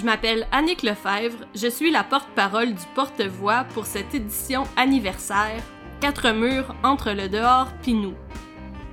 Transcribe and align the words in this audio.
Je 0.00 0.06
m'appelle 0.06 0.46
Annick 0.50 0.82
Lefebvre, 0.82 1.44
je 1.54 1.66
suis 1.66 1.90
la 1.90 2.02
porte-parole 2.02 2.72
du 2.72 2.84
porte-voix 2.94 3.66
pour 3.74 3.84
cette 3.84 4.14
édition 4.14 4.64
anniversaire 4.74 5.62
Quatre 6.00 6.30
murs 6.30 6.74
entre 6.82 7.10
le 7.10 7.28
dehors 7.28 7.70
pis 7.82 7.92
nous. 7.92 8.14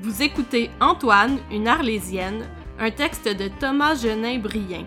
Vous 0.01 0.21
écoutez 0.21 0.70
Antoine, 0.81 1.38
une 1.49 1.70
Arlésienne, 1.70 2.49
un 2.78 2.91
texte 2.91 3.29
de 3.29 3.47
Thomas 3.47 3.96
Genin-Brien. 3.96 4.83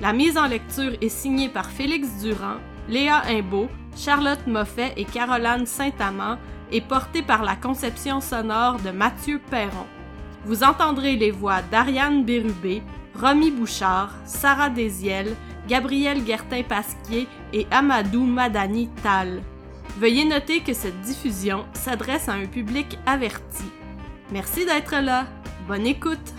La 0.00 0.12
mise 0.12 0.36
en 0.36 0.48
lecture 0.48 0.96
est 1.00 1.08
signée 1.08 1.48
par 1.48 1.70
Félix 1.70 2.08
Durand, 2.20 2.56
Léa 2.88 3.22
Imbeau, 3.28 3.68
Charlotte 3.96 4.44
Moffet 4.48 4.92
et 4.96 5.04
Caroline 5.04 5.66
Saint-Amand 5.66 6.38
et 6.72 6.80
portée 6.80 7.22
par 7.22 7.44
la 7.44 7.54
conception 7.54 8.20
sonore 8.20 8.80
de 8.80 8.90
Mathieu 8.90 9.40
Perron. 9.48 9.86
Vous 10.44 10.64
entendrez 10.64 11.14
les 11.14 11.30
voix 11.30 11.62
d'Ariane 11.62 12.24
Bérubé, 12.24 12.82
Romy 13.14 13.50
Bouchard, 13.52 14.10
Sarah 14.24 14.70
Desiel, 14.70 15.36
Gabriel 15.68 16.24
Guertin-Pasquier 16.24 17.28
et 17.52 17.66
Amadou 17.70 18.24
Madani 18.24 18.88
Tal. 19.02 19.42
Veuillez 19.98 20.24
noter 20.24 20.60
que 20.60 20.72
cette 20.72 21.00
diffusion 21.02 21.64
s'adresse 21.74 22.28
à 22.28 22.32
un 22.32 22.46
public 22.46 22.98
averti. 23.06 23.64
Merci 24.32 24.64
d'être 24.64 24.96
là. 25.02 25.26
Bonne 25.68 25.86
écoute. 25.86 26.32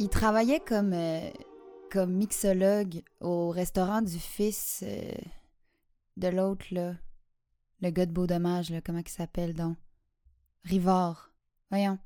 Il 0.00 0.08
travaillait 0.08 0.60
comme, 0.60 0.94
euh, 0.94 1.28
comme 1.92 2.14
mixologue 2.14 3.02
au 3.20 3.50
restaurant 3.50 4.00
du 4.00 4.18
fils 4.18 4.82
euh, 4.82 5.12
de 6.16 6.28
l'autre, 6.28 6.64
là. 6.70 6.94
Le 7.82 7.90
gars 7.90 8.06
de 8.06 8.10
Beau 8.10 8.26
Dommage. 8.26 8.72
Comment 8.82 9.02
il 9.04 9.08
s'appelle, 9.10 9.52
donc? 9.52 9.76
Rivard. 10.64 11.34
Voyons. 11.70 11.98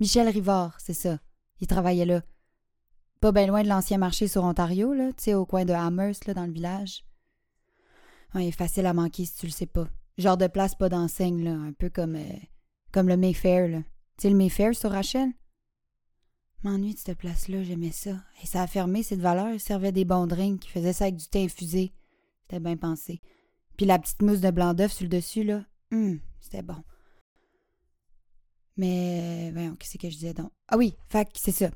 Michel 0.00 0.30
Rivard, 0.30 0.80
c'est 0.80 0.94
ça. 0.94 1.18
Il 1.60 1.66
travaillait 1.66 2.06
là. 2.06 2.22
Pas 3.20 3.32
bien 3.32 3.46
loin 3.46 3.62
de 3.62 3.68
l'ancien 3.68 3.98
marché 3.98 4.28
sur 4.28 4.44
Ontario, 4.44 4.94
là. 4.94 5.12
Tu 5.12 5.24
sais, 5.24 5.34
au 5.34 5.44
coin 5.44 5.66
de 5.66 5.74
Amherst, 5.74 6.24
là, 6.24 6.32
dans 6.32 6.46
le 6.46 6.52
village. 6.52 7.04
Il 8.34 8.48
est 8.48 8.50
facile 8.50 8.86
à 8.86 8.94
manquer 8.94 9.26
si 9.26 9.36
tu 9.36 9.44
le 9.44 9.52
sais 9.52 9.66
pas. 9.66 9.88
Genre 10.16 10.38
de 10.38 10.46
place 10.46 10.74
pas 10.74 10.88
d'enseigne, 10.88 11.44
là. 11.44 11.52
Un 11.52 11.74
peu 11.74 11.90
comme, 11.90 12.16
euh, 12.16 12.36
comme 12.92 13.08
le 13.08 13.18
Mayfair, 13.18 13.68
là. 13.68 13.82
Tu 14.16 14.22
sais, 14.22 14.30
le 14.30 14.36
Mayfair 14.36 14.74
sur 14.74 14.90
Rachel? 14.90 15.28
M'ennuie 16.64 16.94
de 16.94 16.98
cette 16.98 17.18
place-là, 17.18 17.64
j'aimais 17.64 17.90
ça. 17.90 18.22
Et 18.42 18.46
ça 18.46 18.62
a 18.62 18.66
fermé, 18.68 19.02
cette 19.02 19.20
valeur, 19.20 19.60
servait 19.60 19.90
des 19.90 20.04
bons 20.04 20.28
drinks, 20.28 20.60
qui 20.60 20.68
faisait 20.68 20.92
ça 20.92 21.04
avec 21.04 21.16
du 21.16 21.26
thé 21.26 21.44
infusé. 21.44 21.92
C'était 22.42 22.60
bien 22.60 22.76
pensé. 22.76 23.20
Puis 23.76 23.86
la 23.86 23.98
petite 23.98 24.22
mousse 24.22 24.40
de 24.40 24.50
blanc 24.50 24.72
d'œuf 24.72 24.92
sur 24.92 25.04
le 25.04 25.08
dessus, 25.08 25.42
là, 25.42 25.64
hum, 25.90 26.20
c'était 26.40 26.62
bon. 26.62 26.82
Mais, 28.76 29.50
voyons, 29.52 29.74
qu'est-ce 29.76 29.98
que 29.98 30.08
je 30.08 30.14
disais 30.14 30.34
donc? 30.34 30.52
Ah 30.68 30.76
oui, 30.76 30.96
fac, 31.08 31.30
c'est 31.34 31.52
ça. 31.52 31.70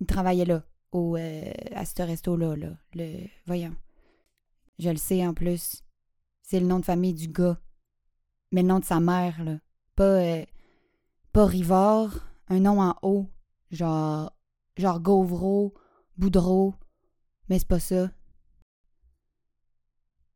Il 0.00 0.06
travaillait 0.06 0.44
là, 0.44 0.62
au, 0.92 1.16
euh, 1.16 1.52
à 1.74 1.84
ce 1.84 2.00
resto-là, 2.00 2.56
là. 2.56 2.76
Le, 2.94 3.26
voyons. 3.46 3.74
Je 4.78 4.90
le 4.90 4.96
sais 4.96 5.26
en 5.26 5.34
plus. 5.34 5.82
C'est 6.42 6.60
le 6.60 6.66
nom 6.66 6.78
de 6.78 6.84
famille 6.84 7.14
du 7.14 7.28
gars. 7.28 7.58
Mais 8.52 8.62
le 8.62 8.68
nom 8.68 8.78
de 8.78 8.84
sa 8.84 9.00
mère, 9.00 9.42
là. 9.42 9.58
Pas, 9.96 10.04
euh, 10.04 10.44
pas 11.32 11.44
Rivard, 11.44 12.28
un 12.48 12.60
nom 12.60 12.80
en 12.80 12.94
haut. 13.02 13.28
Genre, 13.70 14.32
genre 14.76 15.00
Gauvreau, 15.00 15.74
Boudreau, 16.16 16.74
mais 17.48 17.58
c'est 17.58 17.68
pas 17.68 17.80
ça. 17.80 18.10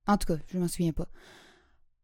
En 0.06 0.16
tout 0.16 0.26
cas, 0.26 0.41
je 0.48 0.59
m'en 0.59 0.69
souviens 0.69 0.93
pas. 0.93 1.09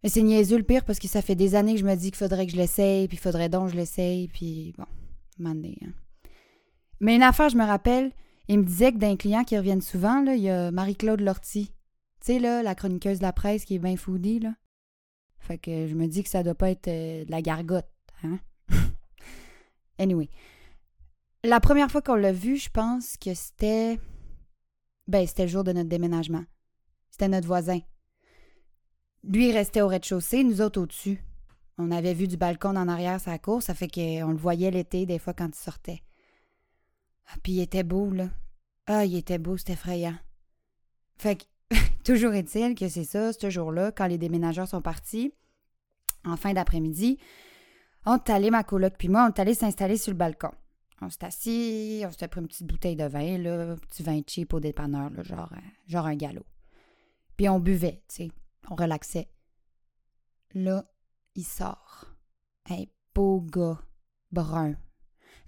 Mais 0.03 0.09
c'est 0.09 0.23
niaiseux 0.23 0.59
le 0.59 0.63
pire 0.63 0.85
parce 0.85 0.99
que 0.99 1.09
ça 1.09 1.23
fait 1.23 1.35
des 1.35 1.55
années 1.55 1.75
que 1.75 1.81
je 1.81 1.85
me 1.85 1.95
dis 1.97 2.11
qu'il 2.11 2.19
faudrait 2.19 2.47
que 2.47 2.53
je 2.53 2.57
l'essaye, 2.57 3.09
puis 3.09 3.17
il 3.17 3.21
faudrait 3.21 3.49
donc 3.49 3.67
que 3.67 3.73
je 3.73 3.77
l'essaye, 3.77 4.29
puis 4.29 4.75
bon, 4.79 4.87
m'en 5.39 5.51
hein. 5.51 5.93
Mais 7.01 7.17
une 7.17 7.23
affaire, 7.23 7.49
je 7.49 7.57
me 7.57 7.65
rappelle, 7.65 8.13
il 8.49 8.59
me 8.59 8.65
disait 8.65 8.93
que 8.93 8.99
d'un 8.99 9.17
client 9.17 9.45
qui 9.45 9.57
reviennent 9.57 9.83
souvent, 9.83 10.23
là, 10.23 10.35
il 10.35 10.43
y 10.43 10.51
a 10.51 10.71
Marie-Claude 10.71 11.21
Lortie. 11.21 11.73
Tu 12.21 12.33
sais, 12.33 12.39
là, 12.39 12.63
la 12.63 12.75
chroniqueuse 12.75 13.19
de 13.19 13.25
la 13.25 13.33
presse 13.33 13.65
qui 13.65 13.77
est 13.77 13.79
bien 13.79 13.97
foodie, 13.97 14.41
là. 14.41 14.55
Fait 15.39 15.59
que 15.59 15.87
je 15.87 15.95
me 15.95 16.07
dis 16.07 16.23
que 16.23 16.29
ça 16.29 16.43
doit 16.43 16.55
pas 16.55 16.71
être 16.71 16.89
euh, 16.89 17.25
de 17.25 17.31
la 17.31 17.41
gargote, 17.43 17.89
hein? 18.25 18.39
anyway. 19.99 20.29
La 21.45 21.61
première 21.61 21.91
fois 21.91 22.03
qu'on 22.03 22.17
l'a 22.17 22.33
vu, 22.33 22.57
je 22.57 22.69
pense 22.69 23.17
que 23.17 23.33
c'était. 23.33 24.01
Ben, 25.07 25.25
c'était 25.27 25.45
le 25.45 25.49
jour 25.49 25.63
de 25.63 25.73
notre 25.73 25.89
déménagement. 25.89 26.45
C'était 27.11 27.29
notre 27.29 27.47
voisin. 27.47 27.79
Lui, 29.23 29.53
restait 29.53 29.81
au 29.81 29.89
rez-de-chaussée, 29.89 30.43
nous 30.43 30.61
autres 30.61 30.81
au-dessus. 30.81 31.23
On 31.79 31.93
avait 31.93 32.15
vu 32.15 32.27
du 32.27 32.37
balcon 32.37 32.71
en 32.71 32.89
arrière 32.89 33.21
sa 33.21 33.39
cour, 33.39 33.63
ça 33.63 33.73
fait 33.73 33.89
qu'on 33.89 34.33
le 34.33 34.37
voyait 34.37 34.73
l'été 34.73 35.07
des 35.07 35.21
fois 35.21 35.33
quand 35.33 35.49
il 35.49 35.55
sortait. 35.55 36.03
Ah, 37.29 37.37
puis 37.43 37.53
il 37.53 37.61
était 37.61 37.85
beau, 37.85 38.11
là. 38.11 38.31
Ah, 38.87 39.05
il 39.05 39.15
était 39.15 39.39
beau, 39.39 39.57
c'était 39.57 39.75
effrayant. 39.75 40.17
Fait 41.19 41.37
que, 41.37 41.77
toujours 42.05 42.35
est-il 42.35 42.75
que 42.75 42.89
c'est 42.89 43.05
ça, 43.05 43.33
ce 43.33 43.49
jour-là, 43.49 43.93
quand 43.93 44.07
les 44.07 44.19
déménageurs 44.19 44.67
sont 44.67 44.83
partis, 44.83 45.33
en 46.25 46.37
fin 46.37 46.53
d'après-midi, 46.53 47.19
on 48.07 48.17
est 48.17 48.31
allé, 48.31 48.51
ma 48.51 48.65
coloc 48.65 48.95
puis 48.99 49.09
moi, 49.09 49.25
on 49.25 49.29
est 49.29 49.39
allé 49.39 49.55
s'installer 49.55 49.99
sur 49.99 50.11
le 50.11 50.19
balcon. 50.19 50.51
On 51.01 51.11
s'est 51.11 51.25
assis, 51.25 52.03
on 52.07 52.11
s'est 52.11 52.29
pris 52.29 52.41
une 52.41 52.49
petite 52.49 52.67
bouteille 52.67 52.97
de 52.97 53.05
vin, 53.05 53.45
un 53.47 53.77
petit 53.77 54.03
vin 54.03 54.21
cheap 54.27 54.53
au 54.53 54.61
dépanneur, 54.61 55.11
genre, 55.23 55.53
euh, 55.53 55.61
genre 55.87 56.07
un 56.07 56.17
galop. 56.17 56.47
Puis 57.37 57.49
on 57.49 57.61
buvait, 57.61 58.03
tu 58.09 58.17
sais, 58.25 58.31
on 58.69 58.75
relaxait. 58.75 59.29
Là, 60.55 60.85
il 61.37 61.45
sort. 61.45 62.07
Un 62.71 62.85
beau 63.15 63.41
gars, 63.41 63.79
brun. 64.33 64.75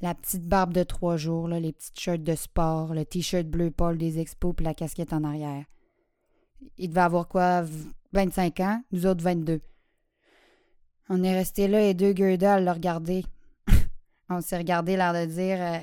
La 0.01 0.15
petite 0.15 0.47
barbe 0.47 0.73
de 0.73 0.85
trois 0.85 1.17
jours, 1.17 1.49
les 1.49 1.73
petites 1.73 1.99
shirts 1.99 2.23
de 2.23 2.35
sport, 2.35 2.95
le 2.95 3.05
t-shirt 3.05 3.47
bleu 3.47 3.71
pâle 3.71 3.99
des 3.99 4.19
expos 4.19 4.55
puis 4.57 4.65
la 4.65 4.73
casquette 4.73 5.13
en 5.13 5.25
arrière. 5.25 5.65
Il 6.79 6.91
devait 6.91 7.01
avoir 7.01 7.29
quoi, 7.29 7.65
25 8.13 8.61
ans, 8.61 8.83
nous 8.93 9.07
autres 9.07 9.23
22. 9.23 9.61
On 11.09 11.23
est 11.25 11.35
restés 11.35 11.69
là 11.69 11.83
et 11.83 11.93
deux 11.93 12.13
gueudas 12.13 12.55
à 12.55 12.61
le 12.61 12.71
regarder, 12.71 13.25
on 14.31 14.41
s'est 14.41 14.57
regardé 14.57 14.97
l'air 14.97 15.13
de 15.13 15.27
dire 15.27 15.61
euh, 15.61 15.79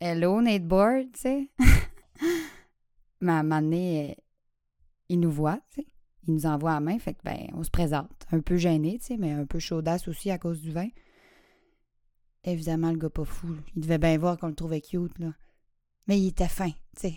Hello, 0.00 0.42
Nate 0.42 0.66
Board, 0.66 1.06
tu 1.14 1.20
sais. 1.20 1.50
Mais 3.20 3.32
à 3.32 3.36
un 3.36 3.42
moment 3.42 3.62
donné, 3.62 4.10
euh, 4.10 4.22
il 5.08 5.20
nous 5.20 5.30
voit, 5.30 5.60
tu 5.70 5.80
sais. 5.80 5.86
Il 6.26 6.34
nous 6.34 6.46
envoie 6.46 6.72
à 6.72 6.80
main, 6.80 6.98
fait 6.98 7.14
que, 7.14 7.22
ben, 7.24 7.46
on 7.54 7.62
se 7.62 7.70
présente. 7.70 8.10
Un 8.32 8.40
peu 8.40 8.56
gêné, 8.56 8.98
tu 8.98 9.06
sais, 9.06 9.16
mais 9.16 9.30
un 9.30 9.46
peu 9.46 9.60
chaudasse 9.60 10.08
aussi 10.08 10.32
à 10.32 10.38
cause 10.38 10.60
du 10.60 10.72
vin. 10.72 10.88
Évidemment, 12.42 12.90
le 12.90 12.98
gars 12.98 13.10
pas 13.10 13.24
fou. 13.24 13.56
Il 13.76 13.82
devait 13.82 13.98
bien 13.98 14.18
voir 14.18 14.36
qu'on 14.36 14.48
le 14.48 14.54
trouvait 14.56 14.80
cute, 14.80 15.16
là. 15.20 15.32
Mais 16.08 16.18
il 16.18 16.28
était 16.28 16.48
fin, 16.48 16.70
tu 16.70 17.02
sais. 17.02 17.14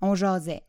On 0.00 0.14
jasait. 0.14 0.62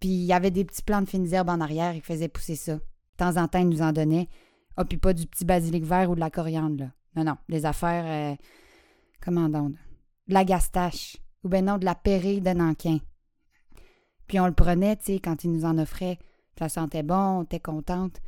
Puis 0.00 0.08
il 0.08 0.24
y 0.24 0.32
avait 0.32 0.50
des 0.50 0.64
petits 0.64 0.82
plants 0.82 1.02
de 1.02 1.08
fines 1.08 1.30
herbes 1.32 1.50
en 1.50 1.60
arrière, 1.60 1.94
il 1.94 2.00
faisait 2.00 2.28
pousser 2.28 2.56
ça. 2.56 2.76
De 2.76 2.82
temps 3.18 3.36
en 3.36 3.48
temps, 3.48 3.60
il 3.60 3.68
nous 3.68 3.82
en 3.82 3.92
donnait. 3.92 4.28
Ah, 4.76 4.86
puis 4.86 4.96
pas 4.96 5.12
du 5.12 5.26
petit 5.26 5.44
basilic 5.44 5.84
vert 5.84 6.10
ou 6.10 6.14
de 6.14 6.20
la 6.20 6.30
coriandre, 6.30 6.84
là. 6.84 6.90
Non, 7.16 7.24
non, 7.24 7.36
des 7.48 7.66
affaires... 7.66 8.04
Euh, 8.06 8.36
comment 9.20 9.48
donc? 9.48 9.72
De 10.28 10.34
la 10.34 10.44
gastache. 10.44 11.16
Ou 11.42 11.48
ben 11.48 11.64
non, 11.64 11.78
de 11.78 11.84
la 11.84 11.94
pérille 11.94 12.40
de 12.40 12.50
nanquin. 12.50 12.98
Puis 14.26 14.40
on 14.40 14.46
le 14.46 14.54
prenait, 14.54 14.96
tu 14.96 15.04
sais, 15.04 15.18
quand 15.18 15.44
il 15.44 15.52
nous 15.52 15.64
en 15.64 15.78
offrait. 15.78 16.18
Ça 16.58 16.68
sentait 16.68 17.02
bon, 17.02 17.38
on 17.38 17.42
était 17.42 17.60
contente. 17.60 18.20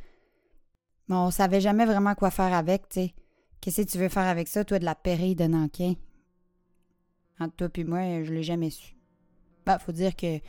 Mais 1.07 1.15
on 1.15 1.31
savait 1.31 1.61
jamais 1.61 1.85
vraiment 1.85 2.15
quoi 2.15 2.29
faire 2.29 2.53
avec, 2.53 2.89
tu 2.89 3.01
sais. 3.01 3.13
Qu'est-ce 3.61 3.81
que 3.81 3.91
tu 3.91 3.97
veux 3.97 4.09
faire 4.09 4.27
avec 4.27 4.47
ça, 4.47 4.63
toi, 4.63 4.79
de 4.79 4.85
la 4.85 4.95
pérille 4.95 5.35
de 5.35 5.45
nanquin? 5.45 5.93
Entre 7.39 7.55
toi 7.55 7.69
puis 7.69 7.83
moi, 7.83 8.23
je 8.23 8.33
l'ai 8.33 8.43
jamais 8.43 8.69
su. 8.69 8.95
Bah, 9.65 9.79
faut 9.79 9.91
dire 9.91 10.15
que 10.15 10.39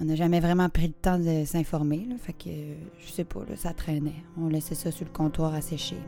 on 0.00 0.04
n'a 0.04 0.14
jamais 0.14 0.38
vraiment 0.38 0.68
pris 0.68 0.86
le 0.88 0.92
temps 0.92 1.18
de 1.18 1.44
s'informer. 1.44 2.06
Fait 2.18 2.32
que, 2.32 2.50
je 2.98 3.10
sais 3.10 3.24
pas, 3.24 3.44
là, 3.44 3.56
ça 3.56 3.72
traînait. 3.72 4.22
On 4.36 4.48
laissait 4.48 4.76
ça 4.76 4.90
sur 4.92 5.04
le 5.04 5.12
comptoir 5.12 5.54
à 5.54 5.60
sécher. 5.60 5.98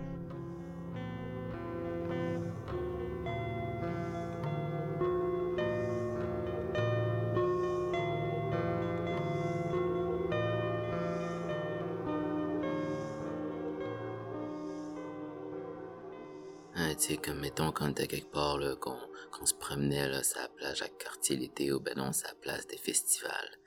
Sais, 17.11 17.17
comme 17.17 17.41
mettons 17.41 17.73
quand 17.73 17.93
t'es 17.93 18.07
quelque 18.07 18.31
part, 18.31 18.59
qu'on 18.79 19.47
se 19.47 19.55
promenait, 19.55 20.09
là, 20.09 20.21
la 20.37 20.49
plage 20.49 20.83
à 20.83 20.89
quartier 20.89 21.37
l'été, 21.37 21.73
ou 21.73 21.81
ben 21.81 21.97
non, 21.97 22.11
la 22.25 22.35
place 22.41 22.67
des 22.67 22.77
festivals, 22.77 23.59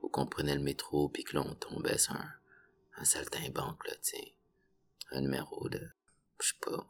ou 0.00 0.08
qu'on 0.08 0.26
prenait 0.26 0.54
le 0.54 0.62
métro, 0.62 1.08
puis 1.08 1.24
que 1.24 1.36
là, 1.36 1.44
on 1.44 1.54
tombait 1.54 1.98
sur 1.98 2.14
un, 2.14 2.30
un 2.96 3.04
saltimbanque, 3.04 3.80
un 5.10 5.20
numéro 5.20 5.68
de, 5.68 5.80
je 6.40 6.48
sais 6.48 6.54
pas, 6.60 6.86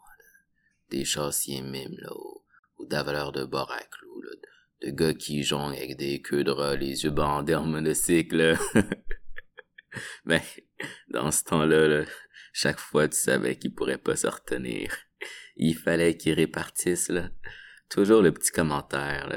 des 0.90 1.04
chassiers 1.04 1.62
mimes, 1.62 1.96
là, 1.98 2.12
ou, 2.14 2.44
ou 2.78 2.86
d'avaleurs 2.86 3.32
de 3.32 3.44
borac, 3.44 3.90
là, 4.02 4.30
de, 4.82 4.86
de 4.86 4.90
gars 4.90 5.14
qui 5.14 5.42
jonglent 5.42 5.76
avec 5.76 5.96
des 5.96 6.20
queues 6.20 6.44
de 6.44 6.50
rats, 6.50 6.76
les 6.76 7.04
yeux 7.04 7.10
bandés 7.10 7.54
en 7.54 7.64
monocycle, 7.64 8.58
Mais, 10.24 10.42
dans 11.08 11.30
ce 11.30 11.44
temps-là, 11.44 11.86
là, 11.88 12.04
chaque 12.52 12.78
fois, 12.78 13.08
tu 13.08 13.16
savais 13.16 13.56
qu'il 13.56 13.74
pourrait 13.74 13.98
pas 13.98 14.16
se 14.16 14.26
retenir 14.26 14.92
il 15.56 15.76
fallait 15.76 16.16
qu'il 16.16 16.34
répartisse, 16.34 17.08
là. 17.08 17.30
Toujours 17.88 18.22
le 18.22 18.32
petit 18.32 18.50
commentaire, 18.50 19.28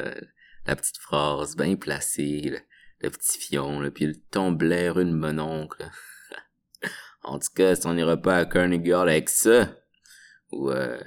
la 0.66 0.76
petite 0.76 0.98
phrase 0.98 1.56
bien 1.56 1.76
placée, 1.76 2.54
le, 3.00 3.10
petit 3.10 3.38
fion, 3.38 3.80
là, 3.80 3.92
puis 3.92 4.06
le 4.06 4.16
ton 4.16 4.52
blaire 4.52 5.00
une 5.00 5.14
mononcle. 5.14 5.90
en 7.24 7.40
tout 7.40 7.50
cas, 7.56 7.76
si 7.76 7.86
on 7.86 7.94
n'ira 7.94 8.18
pas 8.18 8.38
à 8.38 8.46
Carnegie 8.46 8.94
avec 8.94 9.30
ça, 9.30 9.76
ou 10.52 10.72
euh, 10.72 11.00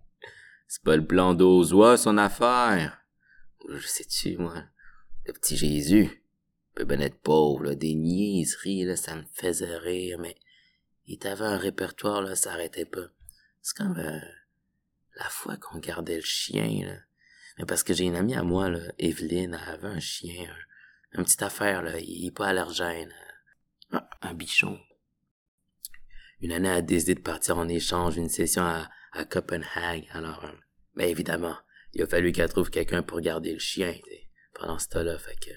c'est 0.68 0.82
pas 0.82 0.96
le 0.96 1.06
plan 1.06 1.34
d'Ozois 1.34 1.96
son 1.96 2.18
affaire. 2.18 3.00
Ou 3.64 3.74
je 3.74 3.86
sais-tu, 3.86 4.38
moi, 4.38 4.64
le 5.26 5.32
petit 5.32 5.56
Jésus. 5.56 6.22
Peut 6.74 6.84
ben 6.84 7.00
être 7.00 7.18
pauvre, 7.20 7.64
là, 7.64 7.74
des 7.74 7.94
niaiseries, 7.94 8.84
là, 8.84 8.96
ça 8.96 9.16
me 9.16 9.24
faisait 9.32 9.78
rire, 9.78 10.18
mais 10.18 10.36
il 11.06 11.18
t'avait 11.18 11.46
un 11.46 11.56
répertoire, 11.56 12.20
là, 12.20 12.36
ça 12.36 12.52
arrêtait 12.52 12.84
pas. 12.84 13.06
C'est 13.62 13.76
comme 13.76 13.96
euh, 13.96 14.20
la 15.16 15.28
fois 15.28 15.56
qu'on 15.56 15.78
gardait 15.78 16.16
le 16.16 16.22
chien, 16.22 16.86
là. 16.86 16.98
Mais 17.58 17.64
parce 17.64 17.82
que 17.82 17.94
j'ai 17.94 18.04
une 18.04 18.16
amie 18.16 18.34
à 18.34 18.42
moi, 18.42 18.68
là, 18.68 18.80
Evelyne, 18.98 19.58
elle 19.60 19.74
avait 19.74 19.88
un 19.88 20.00
chien, 20.00 20.50
un, 20.50 21.18
une 21.18 21.24
petite 21.24 21.42
affaire, 21.42 21.82
là, 21.82 21.98
il 21.98 22.26
est 22.26 22.30
pas 22.30 22.48
allergène. 22.48 23.12
Ah, 23.92 24.08
un 24.20 24.34
bichon. 24.34 24.78
Une 26.40 26.52
année, 26.52 26.68
elle 26.68 26.76
a 26.76 26.82
décidé 26.82 27.14
de 27.14 27.20
partir 27.20 27.56
en 27.56 27.68
échange 27.68 28.16
une 28.16 28.28
session 28.28 28.62
à, 28.62 28.90
Copenhague, 29.30 30.06
alors, 30.10 30.44
euh, 30.44 30.52
mais 30.94 31.10
évidemment, 31.10 31.56
il 31.94 32.02
a 32.02 32.06
fallu 32.06 32.32
qu'elle 32.32 32.50
trouve 32.50 32.68
quelqu'un 32.68 33.02
pour 33.02 33.22
garder 33.22 33.54
le 33.54 33.58
chien, 33.58 33.94
pendant 34.52 34.78
ce 34.78 34.88
temps-là, 34.88 35.16
fait 35.18 35.36
que, 35.36 35.50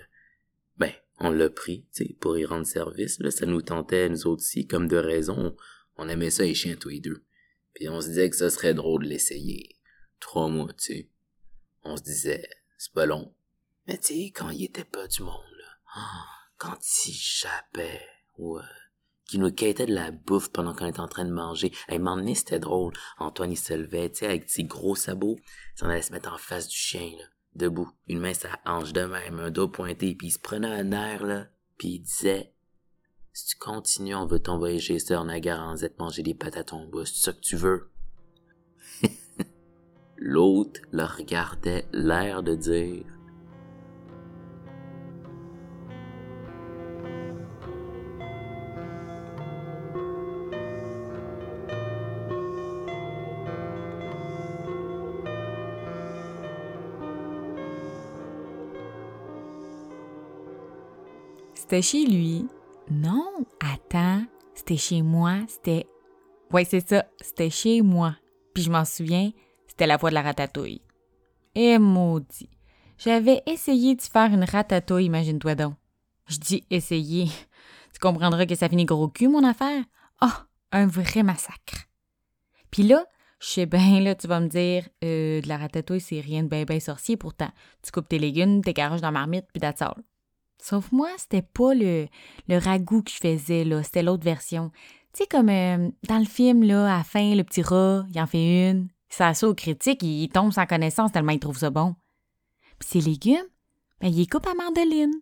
ben, 0.77 0.94
on 1.17 1.29
l'a 1.29 1.50
pris, 1.50 1.85
tu 1.94 2.06
pour 2.21 2.38
y 2.38 2.45
rendre 2.45 2.65
service, 2.65 3.19
là, 3.19 3.31
ça 3.31 3.45
nous 3.45 3.61
tentait, 3.61 4.07
nous 4.07 4.27
autres 4.27 4.44
aussi, 4.44 4.65
comme 4.65 4.88
de 4.88 4.95
raison, 4.95 5.57
on 5.97 6.07
aimait 6.07 6.29
ça 6.29 6.44
les 6.44 6.56
chiens 6.56 6.77
tous 6.77 6.88
les 6.88 7.01
deux. 7.01 7.25
Puis 7.74 7.89
on 7.89 8.01
se 8.01 8.07
disait 8.07 8.30
que 8.30 8.36
ce 8.36 8.50
serait 8.50 8.74
drôle 8.74 9.04
de 9.04 9.10
l'essayer. 9.10 9.77
Trois 10.19 10.50
mois, 10.50 10.74
tu 10.74 10.94
sais. 10.94 11.10
On 11.83 11.95
se 11.95 12.04
disait, 12.04 12.50
c'est 12.77 12.94
pas 12.94 13.06
long. 13.06 13.33
Mais 13.88 13.98
tu 13.98 14.13
sais, 14.13 14.31
quand 14.31 14.50
il 14.50 14.66
était 14.66 14.83
pas 14.83 15.07
du 15.07 15.24
monde, 15.24 15.33
là, 15.57 16.01
quand 16.57 16.77
il 17.06 17.13
jappait, 17.13 18.06
ou 18.38 18.57
euh, 18.57 18.63
qu'il 19.30 19.39
nous 19.39 19.51
quittait 19.51 19.86
de 19.86 19.94
la 19.94 20.12
bouffe 20.12 20.50
pendant 20.50 20.74
qu'on 20.74 20.88
était 20.88 21.00
en 21.00 21.07
train 21.07 21.25
de 21.25 21.31
manger. 21.31 21.71
Hey, 21.88 22.00
m'emmener, 22.00 22.36
c'était 22.36 22.60
drôle. 22.60 22.94
Antoine, 23.19 23.51
il 23.51 23.57
se 23.57 23.74
levait, 23.74 24.10
tu 24.10 24.19
sais, 24.19 24.25
avec 24.25 24.50
ses 24.50 24.63
gros 24.63 24.95
sabots. 24.95 25.38
Il 25.38 25.80
s'en 25.80 25.89
allait 25.89 26.01
se 26.01 26.12
mettre 26.12 26.33
en 26.33 26.38
face 26.38 26.68
du 26.68 26.75
chien, 26.75 27.12
là, 27.18 27.25
debout. 27.56 27.89
Une 28.07 28.19
main 28.19 28.33
sa 28.33 28.50
hanche 28.66 28.92
de 28.92 29.06
même, 29.06 29.39
un 29.39 29.51
dos 29.51 29.68
pointé, 29.68 30.16
puis 30.16 30.27
il 30.27 30.31
se 30.31 30.39
prenait 30.39 30.68
un 30.68 30.92
air, 30.92 31.25
là, 31.25 31.48
puis 31.77 31.89
il 31.89 32.00
disait 32.00 32.54
si 33.34 33.46
tu 33.48 33.56
continues, 33.58 34.16
on 34.16 34.26
veut 34.26 34.40
t'envoyer 34.40 34.80
chez 34.80 35.00
Sœur 35.00 35.24
Nagaranzette 35.26 36.00
manger 36.00 36.24
des 36.24 36.34
patates 36.34 36.74
en 36.74 36.86
bois. 36.86 37.06
C'est 37.06 37.24
ça 37.24 37.34
que 37.34 37.40
tu 37.40 37.56
veux? 37.56 37.90
L'autre 40.18 40.81
le 40.92 41.04
regardait, 41.04 41.86
l'air 41.94 42.44
de 42.44 42.56
dire 42.56 43.06
C'était 61.56 61.84
chez 61.84 62.04
lui, 62.04 62.48
non, 62.89 63.45
attends, 63.59 64.24
c'était 64.56 64.77
chez 64.77 65.01
moi, 65.01 65.38
c'était. 65.47 65.88
Ouais, 66.51 66.65
c'est 66.65 66.88
ça, 66.88 67.06
c'était 67.21 67.50
chez 67.50 67.81
moi. 67.81 68.15
Puis 68.53 68.63
je 68.63 68.71
m'en 68.71 68.86
souviens, 68.86 69.31
c'était 69.68 69.88
la 69.88 69.97
voix 69.97 70.09
de 70.09 70.15
la 70.15 70.24
ratatouille. 70.24 70.81
Eh 71.56 71.77
maudit. 71.77 72.50
J'avais 72.97 73.41
essayé 73.45 73.95
de 73.95 74.01
faire 74.01 74.33
une 74.33 74.44
ratatouille, 74.44 75.06
imagine-toi 75.06 75.56
donc. 75.56 75.75
Je 76.27 76.38
dis 76.38 76.65
essayer. 76.69 77.28
Tu 77.92 77.99
comprendras 77.99 78.45
que 78.45 78.54
ça 78.54 78.69
finit 78.69 78.85
gros 78.85 79.07
cul, 79.07 79.30
mon 79.30 79.44
affaire. 79.44 79.83
oh, 80.21 80.28
un 80.71 80.85
vrai 80.85 81.23
massacre. 81.23 81.87
Puis 82.69 82.83
là, 82.83 83.04
je 83.40 83.47
sais 83.47 83.66
bien, 83.66 83.99
là, 83.99 84.14
tu 84.14 84.28
vas 84.28 84.40
me 84.40 84.47
dire, 84.47 84.87
euh, 85.04 85.42
de 85.42 85.47
la 85.47 85.57
ratatouille, 85.57 85.99
c'est 85.99 86.19
rien 86.19 86.44
de 86.44 86.49
bien, 86.49 86.66
bien 86.66 86.80
sorcier 86.80 87.18
pourtant. 87.18 87.49
Tu 87.81 87.92
coupes 87.92 88.07
tes 88.07 88.19
légumes, 88.19 88.64
tes 88.64 88.73
garoches 88.73 89.02
dans 89.02 89.07
la 89.07 89.19
marmite, 89.19 89.45
puis 89.52 89.59
d'attends. 89.59 89.95
Sauf 90.61 90.92
moi, 90.92 91.09
c'était 91.18 91.42
pas 91.42 91.73
le, 91.73 92.07
le 92.47 92.57
ragoût 92.57 93.01
que 93.01 93.11
je 93.11 93.18
faisais, 93.18 93.63
là. 93.63 93.81
C'était 93.83 94.04
l'autre 94.04 94.23
version. 94.23 94.71
Tu 95.13 95.23
sais, 95.23 95.28
comme 95.28 95.49
euh, 95.49 95.89
dans 96.07 96.19
le 96.19 96.25
film, 96.25 96.63
là, 96.63 96.94
à 96.94 96.97
la 96.99 97.04
fin, 97.04 97.33
le 97.33 97.44
petit 97.44 97.61
rat, 97.61 98.06
il 98.13 98.21
en 98.21 98.28
fait 98.28 98.69
une. 98.69 98.89
Ça 99.09 99.33
ça 99.33 99.47
aux 99.47 99.56
critiques, 99.56 100.04
il, 100.04 100.30
tombe 100.30 100.51
sans 100.51 100.68
connaissance 100.68 101.11
tellement 101.11 101.31
il 101.31 101.39
trouve 101.39 101.57
ça 101.57 101.71
bon. 101.71 101.95
Puis 102.78 102.89
ses 102.89 103.01
légumes, 103.01 103.47
ben, 103.99 104.07
il 104.07 104.18
les 104.18 104.28
coupe 104.28 104.47
à 104.47 104.54
mandoline. 104.54 105.16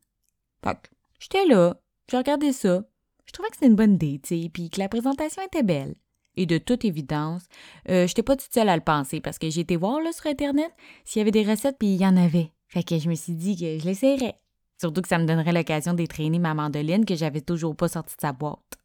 Fait 0.63 0.77
j'étais 1.19 1.45
là, 1.45 1.77
j'ai 2.11 2.17
regardé 2.17 2.51
ça. 2.51 2.83
Je 3.25 3.31
trouvais 3.31 3.49
que 3.49 3.55
c'était 3.55 3.67
une 3.67 3.75
bonne 3.75 3.93
idée, 3.93 4.19
tu 4.21 4.41
sais, 4.41 4.49
puis 4.49 4.69
que 4.69 4.79
la 4.79 4.89
présentation 4.89 5.41
était 5.41 5.63
belle. 5.63 5.95
Et 6.35 6.45
de 6.45 6.57
toute 6.57 6.85
évidence, 6.85 7.43
euh, 7.89 8.07
j'étais 8.07 8.23
pas 8.23 8.35
toute 8.35 8.53
seule 8.53 8.69
à 8.69 8.75
le 8.75 8.83
penser 8.83 9.21
parce 9.21 9.39
que 9.39 9.49
j'ai 9.49 9.61
été 9.61 9.75
voir 9.75 10.01
là, 10.01 10.11
sur 10.11 10.27
Internet 10.27 10.71
s'il 11.05 11.19
y 11.19 11.21
avait 11.21 11.31
des 11.31 11.43
recettes, 11.43 11.77
puis 11.79 11.93
il 11.93 12.01
y 12.01 12.05
en 12.05 12.17
avait. 12.17 12.51
Fait 12.67 12.83
que 12.83 12.99
je 12.99 13.09
me 13.09 13.15
suis 13.15 13.33
dit 13.33 13.55
que 13.55 13.79
je 13.79 13.85
l'essayerais. 13.85 14.35
Surtout 14.77 15.01
que 15.01 15.07
ça 15.07 15.17
me 15.17 15.25
donnerait 15.25 15.53
l'occasion 15.53 15.93
d'entraîner 15.93 16.39
ma 16.39 16.53
mandoline 16.53 17.05
que 17.05 17.15
j'avais 17.15 17.41
toujours 17.41 17.75
pas 17.75 17.87
sortie 17.87 18.15
de 18.15 18.21
sa 18.21 18.31
boîte. 18.31 18.77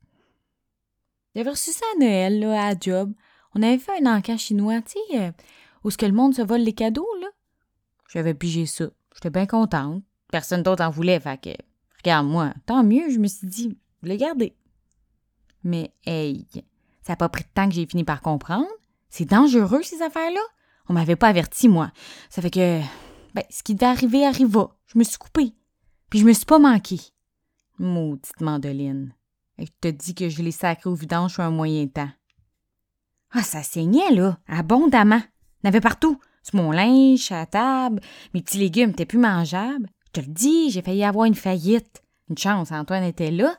J'avais 1.34 1.50
reçu 1.50 1.70
ça 1.72 1.84
à 1.94 1.98
Noël, 1.98 2.40
là, 2.40 2.68
à 2.68 2.74
job. 2.78 3.12
On 3.54 3.62
avait 3.62 3.78
fait 3.78 4.02
un 4.02 4.16
encas 4.16 4.36
chinois, 4.36 4.80
tu 4.82 4.92
sais, 4.92 5.20
euh, 5.20 5.32
où 5.84 5.90
ce 5.90 5.98
que 5.98 6.06
le 6.06 6.12
monde 6.12 6.34
se 6.34 6.42
vole 6.42 6.60
les 6.60 6.72
cadeaux, 6.72 7.08
là. 7.20 7.28
J'avais 8.08 8.34
pigé 8.34 8.66
ça. 8.66 8.86
J'étais 9.14 9.30
bien 9.30 9.46
contente. 9.46 10.02
Personne 10.30 10.62
d'autre 10.62 10.82
en 10.82 10.90
voulait, 10.90 11.20
fait 11.20 11.40
que, 11.40 11.50
regarde-moi, 11.98 12.54
tant 12.66 12.82
mieux, 12.82 13.10
je 13.10 13.18
me 13.18 13.28
suis 13.28 13.46
dit, 13.46 13.78
l'ai 14.02 14.16
gardé. 14.16 14.56
Mais, 15.64 15.92
hey, 16.06 16.46
ça 17.02 17.12
n'a 17.12 17.16
pas 17.16 17.28
pris 17.28 17.44
de 17.44 17.48
temps 17.54 17.68
que 17.68 17.74
j'ai 17.74 17.86
fini 17.86 18.04
par 18.04 18.20
comprendre. 18.20 18.66
C'est 19.08 19.26
dangereux, 19.26 19.82
ces 19.82 20.02
affaires-là. 20.02 20.40
On 20.88 20.94
m'avait 20.94 21.16
pas 21.16 21.28
averti, 21.28 21.68
moi. 21.68 21.92
Ça 22.30 22.42
fait 22.42 22.50
que, 22.50 22.80
ben, 23.34 23.44
ce 23.50 23.62
qui 23.62 23.72
est 23.72 23.82
arrivé 23.82 24.26
arriva. 24.26 24.74
Je 24.86 24.98
me 24.98 25.04
suis 25.04 25.18
coupée. 25.18 25.52
Puis 26.12 26.18
je 26.18 26.26
me 26.26 26.34
suis 26.34 26.44
pas 26.44 26.58
manqué. 26.58 27.00
Maudite 27.78 28.42
mandoline. 28.42 29.14
Elle 29.56 29.70
te 29.70 29.88
dit 29.88 30.14
que 30.14 30.28
je 30.28 30.42
l'ai 30.42 30.50
sacré 30.50 30.90
au 30.90 30.94
vidange 30.94 31.32
sur 31.32 31.42
un 31.42 31.50
moyen 31.50 31.86
temps. 31.86 32.10
Ah, 33.30 33.42
ça 33.42 33.62
saignait, 33.62 34.10
là, 34.10 34.36
abondamment. 34.46 35.22
Il 35.64 35.68
avait 35.68 35.80
partout. 35.80 36.20
Sur 36.42 36.56
mon 36.56 36.70
linge, 36.70 37.32
à 37.32 37.46
table, 37.46 38.02
mes 38.34 38.42
petits 38.42 38.58
légumes 38.58 38.90
étaient 38.90 39.06
plus 39.06 39.16
mangeables. 39.16 39.88
Je 40.08 40.20
te 40.20 40.20
le 40.20 40.30
dis, 40.30 40.68
j'ai 40.68 40.82
failli 40.82 41.02
avoir 41.02 41.24
une 41.24 41.34
faillite. 41.34 42.02
Une 42.28 42.36
chance, 42.36 42.72
Antoine 42.72 43.04
était 43.04 43.30
là. 43.30 43.56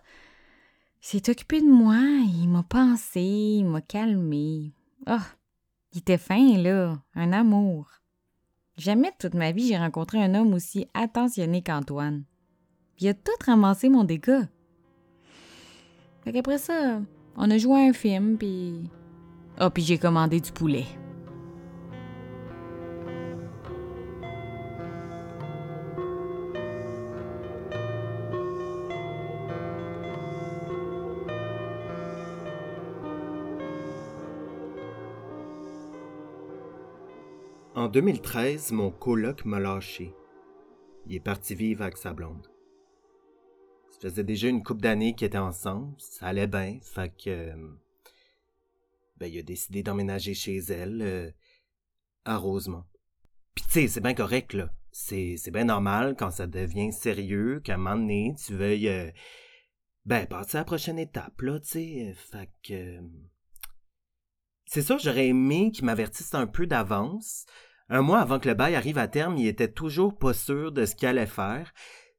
Il 1.01 1.07
s'est 1.07 1.31
occupé 1.31 1.59
de 1.59 1.67
moi, 1.67 1.97
il 1.97 2.49
m'a 2.49 2.61
pensé, 2.61 3.19
il 3.19 3.65
m'a 3.65 3.81
calmé. 3.81 4.75
Ah, 5.07 5.25
il 5.91 6.01
était 6.01 6.19
fin, 6.19 6.55
là, 6.59 7.01
un 7.15 7.33
amour. 7.33 7.87
Jamais 8.77 9.09
de 9.09 9.17
toute 9.17 9.33
ma 9.33 9.51
vie 9.51 9.69
j'ai 9.69 9.77
rencontré 9.79 10.23
un 10.23 10.35
homme 10.35 10.53
aussi 10.53 10.85
attentionné 10.93 11.63
qu'Antoine. 11.63 12.25
Il 12.99 13.07
a 13.07 13.13
tout 13.13 13.31
ramassé 13.45 13.89
mon 13.89 14.03
dégât. 14.03 14.47
Fait 16.23 16.31
qu'après 16.31 16.57
ça, 16.57 17.01
on 17.35 17.49
a 17.49 17.57
joué 17.57 17.81
à 17.81 17.89
un 17.89 17.93
film, 17.93 18.37
puis... 18.37 18.89
Ah, 19.57 19.69
puis 19.69 19.83
j'ai 19.83 19.97
commandé 19.97 20.39
du 20.39 20.51
poulet. 20.51 20.85
En 37.75 37.87
2013, 37.87 38.71
mon 38.71 38.91
coloc 38.91 39.45
m'a 39.45 39.59
lâché. 39.59 40.15
Il 41.05 41.15
est 41.15 41.19
parti 41.19 41.53
vivre 41.53 41.81
avec 41.81 41.97
sa 41.97 42.13
blonde. 42.13 42.52
Ça 44.03 44.09
faisait 44.09 44.25
déjà 44.25 44.49
une 44.49 44.63
couple 44.63 44.81
d'années 44.81 45.15
qu'ils 45.15 45.27
étaient 45.27 45.37
ensemble, 45.37 45.95
ça 45.97 46.27
allait 46.27 46.45
bien, 46.45 46.77
fait 46.81 47.07
que... 47.15 47.29
euh, 47.29 47.71
Ben, 49.15 49.31
il 49.31 49.39
a 49.39 49.43
décidé 49.43 49.81
d'emménager 49.81 50.33
chez 50.33 50.57
elle, 50.57 51.01
euh, 51.01 51.31
à 52.25 52.35
Rosemont. 52.35 52.83
Puis 53.55 53.63
tu 53.63 53.71
sais, 53.71 53.87
c'est 53.87 54.01
bien 54.01 54.13
correct, 54.13 54.51
là. 54.51 54.73
C'est, 54.91 55.37
bien 55.53 55.63
normal 55.63 56.17
quand 56.19 56.31
ça 56.31 56.47
devient 56.47 56.91
sérieux, 56.91 57.61
qu'à 57.61 57.75
un 57.75 57.77
moment 57.77 57.95
donné, 57.95 58.35
tu 58.45 58.53
veuilles... 58.53 58.89
euh, 58.89 59.09
ben, 60.05 60.27
passer 60.27 60.57
à 60.57 60.61
la 60.61 60.65
prochaine 60.65 60.99
étape, 60.99 61.39
là, 61.39 61.61
tu 61.61 61.67
sais. 61.69 62.13
Fait 62.13 62.49
que... 62.61 62.97
euh, 62.97 63.01
C'est 64.65 64.81
sûr, 64.81 64.99
j'aurais 64.99 65.27
aimé 65.29 65.71
qu'il 65.71 65.85
m'avertisse 65.85 66.33
un 66.33 66.45
peu 66.47 66.67
d'avance. 66.67 67.45
Un 67.87 68.01
mois 68.01 68.19
avant 68.19 68.39
que 68.39 68.49
le 68.49 68.55
bail 68.55 68.75
arrive 68.75 68.97
à 68.97 69.07
terme, 69.07 69.37
il 69.37 69.47
était 69.47 69.71
toujours 69.71 70.17
pas 70.17 70.33
sûr 70.33 70.73
de 70.73 70.85
ce 70.85 70.93
qu'il 70.93 71.07
allait 71.07 71.25
faire. 71.25 71.73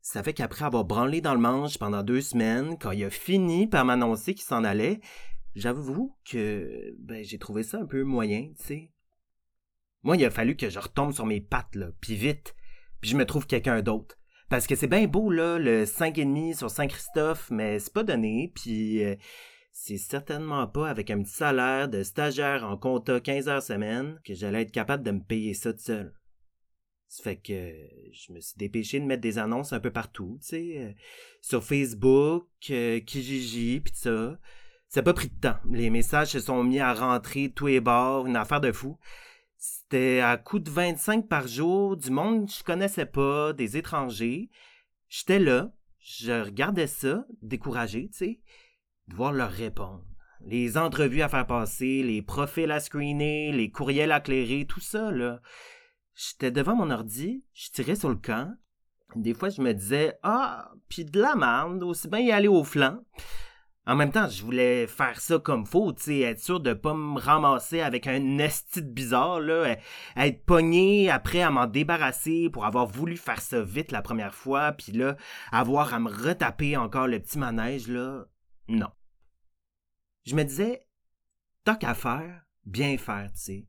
Ça 0.05 0.23
fait 0.23 0.35
qu'après 0.35 0.67
avoir 0.67 0.85
branlé 0.85 1.23
dans 1.23 1.33
le 1.33 1.41
manche 1.41 1.79
pendant 1.79 2.03
deux 2.03 2.21
semaines, 2.21 2.77
quand 2.79 2.91
il 2.91 3.05
a 3.05 3.11
fini 3.11 3.67
par 3.67 3.87
m'annoncer 3.87 4.35
qu'il 4.35 4.45
s'en 4.45 4.63
allait, 4.63 5.01
j'avoue 5.57 6.15
que 6.31 6.95
ben, 6.99 7.25
j'ai 7.25 7.39
trouvé 7.39 7.63
ça 7.63 7.79
un 7.79 7.87
peu 7.87 8.05
moyen, 8.05 8.51
tu 8.59 8.65
sais. 8.67 8.93
Moi, 10.03 10.19
il 10.19 10.25
a 10.27 10.31
fallu 10.31 10.57
que 10.57 10.69
je 10.69 10.79
retombe 10.79 11.15
sur 11.15 11.25
mes 11.25 11.41
pattes, 11.41 11.75
là, 11.75 11.87
puis 12.03 12.17
vite, 12.17 12.55
puis 13.01 13.09
je 13.09 13.17
me 13.17 13.25
trouve 13.25 13.47
quelqu'un 13.47 13.81
d'autre. 13.81 14.19
Parce 14.51 14.67
que 14.67 14.75
c'est 14.75 14.89
bien 14.89 15.07
beau, 15.07 15.31
là, 15.31 15.59
le 15.59 15.85
5,5 15.85 16.55
sur 16.55 16.71
Saint-Christophe, 16.71 17.51
mais 17.51 17.79
c'est 17.79 17.95
pas 17.95 18.05
donné, 18.05 18.53
puis 18.55 19.03
euh, 19.03 19.17
c'est 19.73 19.97
certainement 19.97 20.67
pas 20.67 20.91
avec 20.91 21.11
un 21.11 21.23
petit 21.23 21.33
salaire 21.33 21.89
de 21.89 22.03
stagiaire 22.03 22.63
en 22.65 22.77
compta 22.77 23.21
15 23.21 23.49
heures 23.49 23.63
semaine 23.63 24.21
que 24.23 24.35
j'allais 24.35 24.63
être 24.63 24.71
capable 24.71 25.03
de 25.03 25.13
me 25.13 25.23
payer 25.23 25.55
ça 25.55 25.73
tout 25.73 25.81
seul. 25.81 26.13
Ça 27.15 27.23
fait 27.23 27.37
que 27.37 27.73
je 28.13 28.33
me 28.33 28.41
suis 28.41 28.57
dépêché 28.57 28.99
de 28.99 29.05
mettre 29.05 29.23
des 29.23 29.39
annonces 29.39 29.73
un 29.73 29.79
peu 29.79 29.93
partout, 29.93 30.37
tu 30.41 30.49
sais, 30.49 30.75
euh, 30.79 30.93
sur 31.41 31.63
Facebook, 31.63 32.49
euh, 32.71 32.99
Kijiji, 32.99 33.79
pis 33.79 33.93
ça. 33.95 34.37
Ça 34.89 34.99
n'a 34.99 35.05
pas 35.05 35.15
pris 35.15 35.29
de 35.29 35.41
temps. 35.41 35.57
Les 35.71 35.91
messages 35.91 36.31
se 36.31 36.41
sont 36.41 36.65
mis 36.65 36.81
à 36.81 36.93
rentrer 36.93 37.53
tous 37.55 37.69
les 37.69 37.81
bords, 37.81 38.27
une 38.27 38.35
affaire 38.35 38.61
de 38.61 38.73
fou. 38.73 38.99
C'était 39.57 40.19
à 40.19 40.37
coup 40.37 40.59
de 40.59 40.69
25 40.69 41.29
par 41.29 41.47
jour, 41.47 41.97
du 41.97 42.11
monde 42.11 42.49
que 42.49 42.53
je 42.53 42.65
connaissais 42.65 43.07
pas, 43.07 43.53
des 43.53 43.77
étrangers. 43.77 44.51
J'étais 45.09 45.39
là, 45.39 45.73
je 46.01 46.33
regardais 46.33 46.89
ça, 46.89 47.25
découragé, 47.43 48.09
tu 48.09 48.19
sais, 48.19 48.41
de 49.07 49.15
voir 49.15 49.31
leur 49.31 49.53
répondre. 49.53 50.05
Les 50.47 50.77
entrevues 50.77 51.23
à 51.23 51.29
faire 51.29 51.47
passer, 51.47 52.03
les 52.03 52.23
profils 52.23 52.73
à 52.73 52.81
screener, 52.81 53.53
les 53.53 53.71
courriels 53.71 54.11
à 54.11 54.19
clairer, 54.19 54.67
tout 54.67 54.81
ça, 54.81 55.13
là. 55.13 55.41
J'étais 56.15 56.51
devant 56.51 56.77
mon 56.77 56.91
ordi, 56.91 57.45
je 57.53 57.71
tirais 57.71 57.97
sur 57.97 58.09
le 58.09 58.17
camp. 58.17 58.57
Des 59.17 59.35
fois, 59.35 59.49
je 59.49 59.61
me 59.61 59.73
disais, 59.73 60.17
ah, 60.23 60.73
puis 60.89 61.05
de 61.05 61.21
la 61.21 61.35
merde, 61.35 61.83
aussi 61.83 62.09
bien 62.09 62.21
y 62.21 62.33
aller 62.33 62.49
au 62.49 62.65
flanc. 62.65 63.01
En 63.87 63.97
même 63.97 64.13
temps, 64.13 64.29
je 64.29 64.43
voulais 64.43 64.87
faire 64.87 65.21
ça 65.21 65.39
comme 65.39 65.67
faut, 65.67 65.93
tu 65.93 66.23
être 66.23 66.41
sûr 66.41 66.59
de 66.59 66.73
pas 66.73 66.95
me 66.95 67.19
ramasser 67.19 67.81
avec 67.81 68.07
un 68.07 68.39
esti 68.39 68.81
bizarre, 68.81 69.41
là, 69.41 69.77
être 70.17 70.45
pogné 70.47 71.11
après 71.11 71.43
à 71.43 71.51
m'en 71.51 71.67
débarrasser 71.67 72.49
pour 72.51 72.65
avoir 72.65 72.87
voulu 72.87 73.19
faire 73.19 73.43
ça 73.43 73.61
vite 73.63 73.93
la 73.93 74.01
première 74.01 74.35
fois, 74.35 74.73
puis 74.73 74.93
là, 74.93 75.19
avoir 75.53 75.93
à 75.93 76.01
me 76.01 76.11
retaper 76.11 76.79
encore 76.79 77.09
le 77.09 77.21
petit 77.21 77.39
manège, 77.39 77.89
là, 77.89 78.25
non. 78.69 78.89
Je 80.25 80.35
me 80.35 80.45
disais, 80.45 80.87
tant 81.65 81.77
qu'à 81.77 81.93
faire, 81.93 82.47
bien 82.65 82.97
faire, 82.97 83.31
tu 83.35 83.41
sais, 83.41 83.69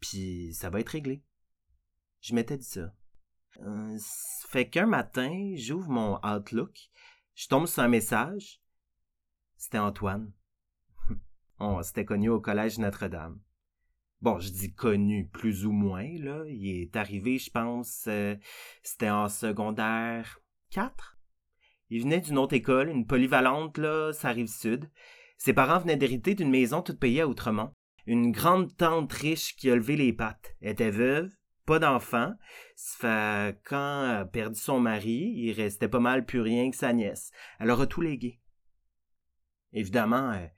puis 0.00 0.54
ça 0.54 0.70
va 0.70 0.80
être 0.80 0.88
réglé. 0.88 1.22
Je 2.20 2.34
m'étais 2.34 2.58
dit 2.58 2.64
ça. 2.64 2.92
Euh, 3.62 3.98
fait 4.48 4.68
qu'un 4.68 4.86
matin, 4.86 5.52
j'ouvre 5.56 5.88
mon 5.90 6.18
Outlook, 6.24 6.90
je 7.34 7.48
tombe 7.48 7.66
sur 7.66 7.82
un 7.82 7.88
message. 7.88 8.60
C'était 9.56 9.78
Antoine. 9.78 10.32
On 11.58 11.82
s'était 11.82 12.04
connu 12.04 12.28
au 12.28 12.40
collège 12.40 12.78
Notre-Dame. 12.78 13.40
Bon, 14.20 14.38
je 14.38 14.50
dis 14.50 14.74
connu 14.74 15.26
plus 15.28 15.64
ou 15.64 15.72
moins, 15.72 16.08
là. 16.18 16.44
Il 16.46 16.82
est 16.82 16.96
arrivé, 16.96 17.38
je 17.38 17.50
pense, 17.50 18.04
euh, 18.06 18.36
c'était 18.82 19.08
en 19.08 19.28
secondaire 19.28 20.40
4. 20.70 21.18
Il 21.88 22.02
venait 22.02 22.20
d'une 22.20 22.38
autre 22.38 22.54
école, 22.54 22.90
une 22.90 23.06
polyvalente, 23.06 23.78
là, 23.78 24.12
ça 24.12 24.30
rive 24.30 24.48
sud. 24.48 24.90
Ses 25.38 25.54
parents 25.54 25.78
venaient 25.78 25.96
d'hériter 25.96 26.34
d'une 26.34 26.50
maison 26.50 26.82
toute 26.82 27.00
payée 27.00 27.22
à. 27.22 27.72
Une 28.06 28.30
grande 28.30 28.76
tante 28.76 29.12
riche 29.12 29.56
qui 29.56 29.70
a 29.70 29.74
levé 29.74 29.96
les 29.96 30.12
pattes. 30.12 30.54
Était 30.60 30.90
veuve, 30.90 31.30
pas 31.70 31.78
d'enfant. 31.78 32.34
Quand 33.00 34.04
elle 34.04 34.16
a 34.16 34.24
perdu 34.24 34.58
son 34.58 34.80
mari, 34.80 35.34
il 35.36 35.52
restait 35.52 35.86
pas 35.86 36.00
mal 36.00 36.24
plus 36.24 36.40
rien 36.40 36.68
que 36.68 36.76
sa 36.76 36.92
nièce. 36.92 37.30
Elle 37.60 37.70
aura 37.70 37.86
tout 37.86 38.00
légué. 38.00 38.40
Évidemment, 39.72 40.32
euh, 40.32 40.48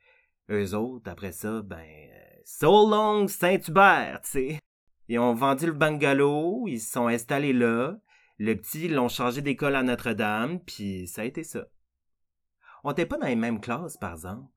eux 0.48 0.74
autres, 0.74 1.10
après 1.10 1.32
ça, 1.32 1.60
ben, 1.60 1.76
euh, 1.76 2.40
so 2.46 2.88
long 2.88 3.28
Saint-Hubert, 3.28 4.22
tu 4.22 4.30
sais. 4.30 4.58
Ils 5.08 5.18
ont 5.18 5.34
vendu 5.34 5.66
le 5.66 5.72
bungalow, 5.72 6.64
ils 6.66 6.80
se 6.80 6.92
sont 6.92 7.08
installés 7.08 7.52
là. 7.52 7.98
Le 8.38 8.54
petit, 8.54 8.88
l'ont 8.88 9.10
changé 9.10 9.42
d'école 9.42 9.76
à 9.76 9.82
Notre-Dame, 9.82 10.60
puis 10.60 11.06
ça 11.06 11.20
a 11.20 11.24
été 11.26 11.44
ça. 11.44 11.66
On 12.84 12.88
n'était 12.88 13.04
pas 13.04 13.18
dans 13.18 13.26
les 13.26 13.36
mêmes 13.36 13.60
classes, 13.60 13.98
par 13.98 14.12
exemple. 14.12 14.50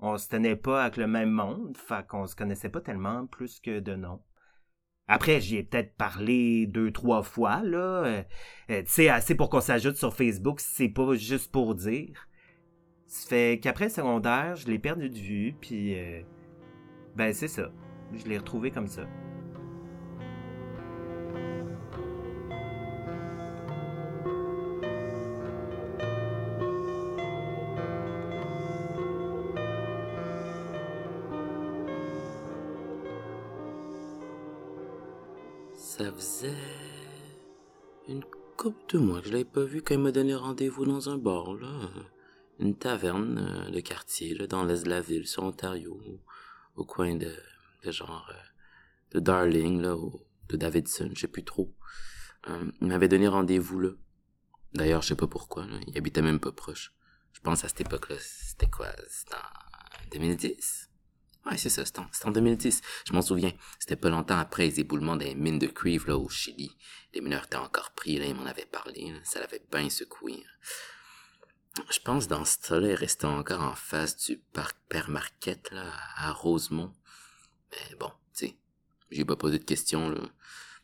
On 0.00 0.18
se 0.18 0.26
tenait 0.26 0.56
pas 0.56 0.82
avec 0.82 0.96
le 0.96 1.06
même 1.06 1.30
monde, 1.30 1.76
fait 1.76 2.04
qu'on 2.04 2.26
se 2.26 2.34
connaissait 2.34 2.68
pas 2.68 2.80
tellement 2.80 3.28
plus 3.28 3.60
que 3.60 3.78
de 3.78 3.94
nom. 3.94 4.20
Après, 5.12 5.40
j'y 5.40 5.56
ai 5.56 5.64
peut-être 5.64 5.92
parlé 5.96 6.68
deux, 6.68 6.92
trois 6.92 7.24
fois, 7.24 7.62
là. 7.64 8.22
Euh, 8.70 8.82
tu 8.94 9.08
assez 9.08 9.34
pour 9.34 9.50
qu'on 9.50 9.60
s'ajoute 9.60 9.96
sur 9.96 10.14
Facebook, 10.14 10.60
c'est 10.60 10.88
pas 10.88 11.14
juste 11.14 11.50
pour 11.50 11.74
dire. 11.74 12.28
Ça 13.06 13.28
fait 13.28 13.58
qu'après 13.60 13.86
le 13.86 13.90
secondaire, 13.90 14.54
je 14.54 14.68
l'ai 14.68 14.78
perdu 14.78 15.10
de 15.10 15.18
vue, 15.18 15.56
puis... 15.60 15.98
euh, 15.98 16.22
ben, 17.16 17.34
c'est 17.34 17.48
ça. 17.48 17.72
Je 18.12 18.24
l'ai 18.28 18.38
retrouvé 18.38 18.70
comme. 18.70 18.86
Ça 18.86 19.02
couple 38.90 39.02
de 39.02 39.06
mois 39.06 39.20
que 39.20 39.28
je 39.28 39.32
l'avais 39.32 39.44
pas 39.44 39.64
vu 39.64 39.82
quand 39.82 39.94
il 39.94 40.00
m'a 40.00 40.12
donné 40.12 40.34
rendez-vous 40.34 40.84
dans 40.84 41.08
un 41.10 41.16
bar, 41.16 41.54
là. 41.54 41.90
Une 42.58 42.76
taverne 42.76 43.38
euh, 43.38 43.70
de 43.70 43.80
quartier, 43.80 44.34
dans 44.48 44.64
l'est 44.64 44.84
de 44.84 44.90
la 44.90 45.00
ville, 45.00 45.26
sur 45.26 45.44
Ontario, 45.44 46.00
au 46.76 46.84
coin 46.84 47.14
de, 47.14 47.32
de 47.84 47.90
genre, 47.90 48.28
euh, 48.30 49.14
de 49.14 49.20
Darling, 49.20 49.80
là, 49.80 49.96
de 50.48 50.56
Davidson, 50.56 51.10
je 51.14 51.20
sais 51.20 51.28
plus 51.28 51.44
trop. 51.44 51.72
Euh, 52.48 52.70
il 52.80 52.88
m'avait 52.88 53.08
donné 53.08 53.28
rendez-vous, 53.28 53.80
là. 53.80 53.90
D'ailleurs, 54.74 55.02
je 55.02 55.08
sais 55.08 55.16
pas 55.16 55.26
pourquoi. 55.26 55.66
Il 55.86 55.96
habitait 55.96 56.22
même 56.22 56.40
pas 56.40 56.52
proche. 56.52 56.92
Je 57.32 57.40
pense 57.40 57.64
à 57.64 57.68
cette 57.68 57.80
époque-là, 57.80 58.16
c'était 58.18 58.68
quoi? 58.68 58.88
C'était 59.08 59.36
en 59.36 60.10
2010? 60.12 60.89
C'est 61.56 61.68
ça, 61.68 61.84
c'était 61.84 61.98
en, 61.98 62.06
c'était 62.12 62.26
en 62.28 62.30
2010. 62.30 62.80
Je 63.06 63.12
m'en 63.12 63.22
souviens. 63.22 63.52
C'était 63.78 63.96
pas 63.96 64.08
longtemps 64.10 64.38
après 64.38 64.64
les 64.66 64.80
éboulements 64.80 65.16
des 65.16 65.34
mines 65.34 65.58
de 65.58 65.66
cuivre, 65.66 66.08
là, 66.08 66.16
au 66.16 66.28
Chili. 66.28 66.76
Les 67.12 67.20
mineurs 67.20 67.44
étaient 67.44 67.56
encore 67.56 67.90
pris, 67.92 68.18
là, 68.18 68.26
ils 68.26 68.34
m'en 68.34 68.46
avaient 68.46 68.66
parlé. 68.66 69.12
Ça 69.24 69.40
l'avait 69.40 69.62
bien 69.70 69.90
secoué. 69.90 70.44
hein. 70.44 71.82
Je 71.90 72.00
pense 72.00 72.28
dans 72.28 72.44
ce 72.44 72.58
temps-là, 72.58 72.88
il 72.88 72.94
restait 72.94 73.26
encore 73.26 73.62
en 73.62 73.74
face 73.74 74.16
du 74.16 74.38
parc 74.38 74.76
Père 74.88 75.08
Marquette, 75.08 75.70
là, 75.70 75.92
à 76.16 76.32
Rosemont. 76.32 76.92
Mais 77.70 77.96
bon, 77.96 78.10
tu 78.34 78.46
sais, 78.46 78.56
j'ai 79.10 79.24
pas 79.24 79.36
posé 79.36 79.58
de 79.58 79.64
questions, 79.64 80.08
là. 80.08 80.20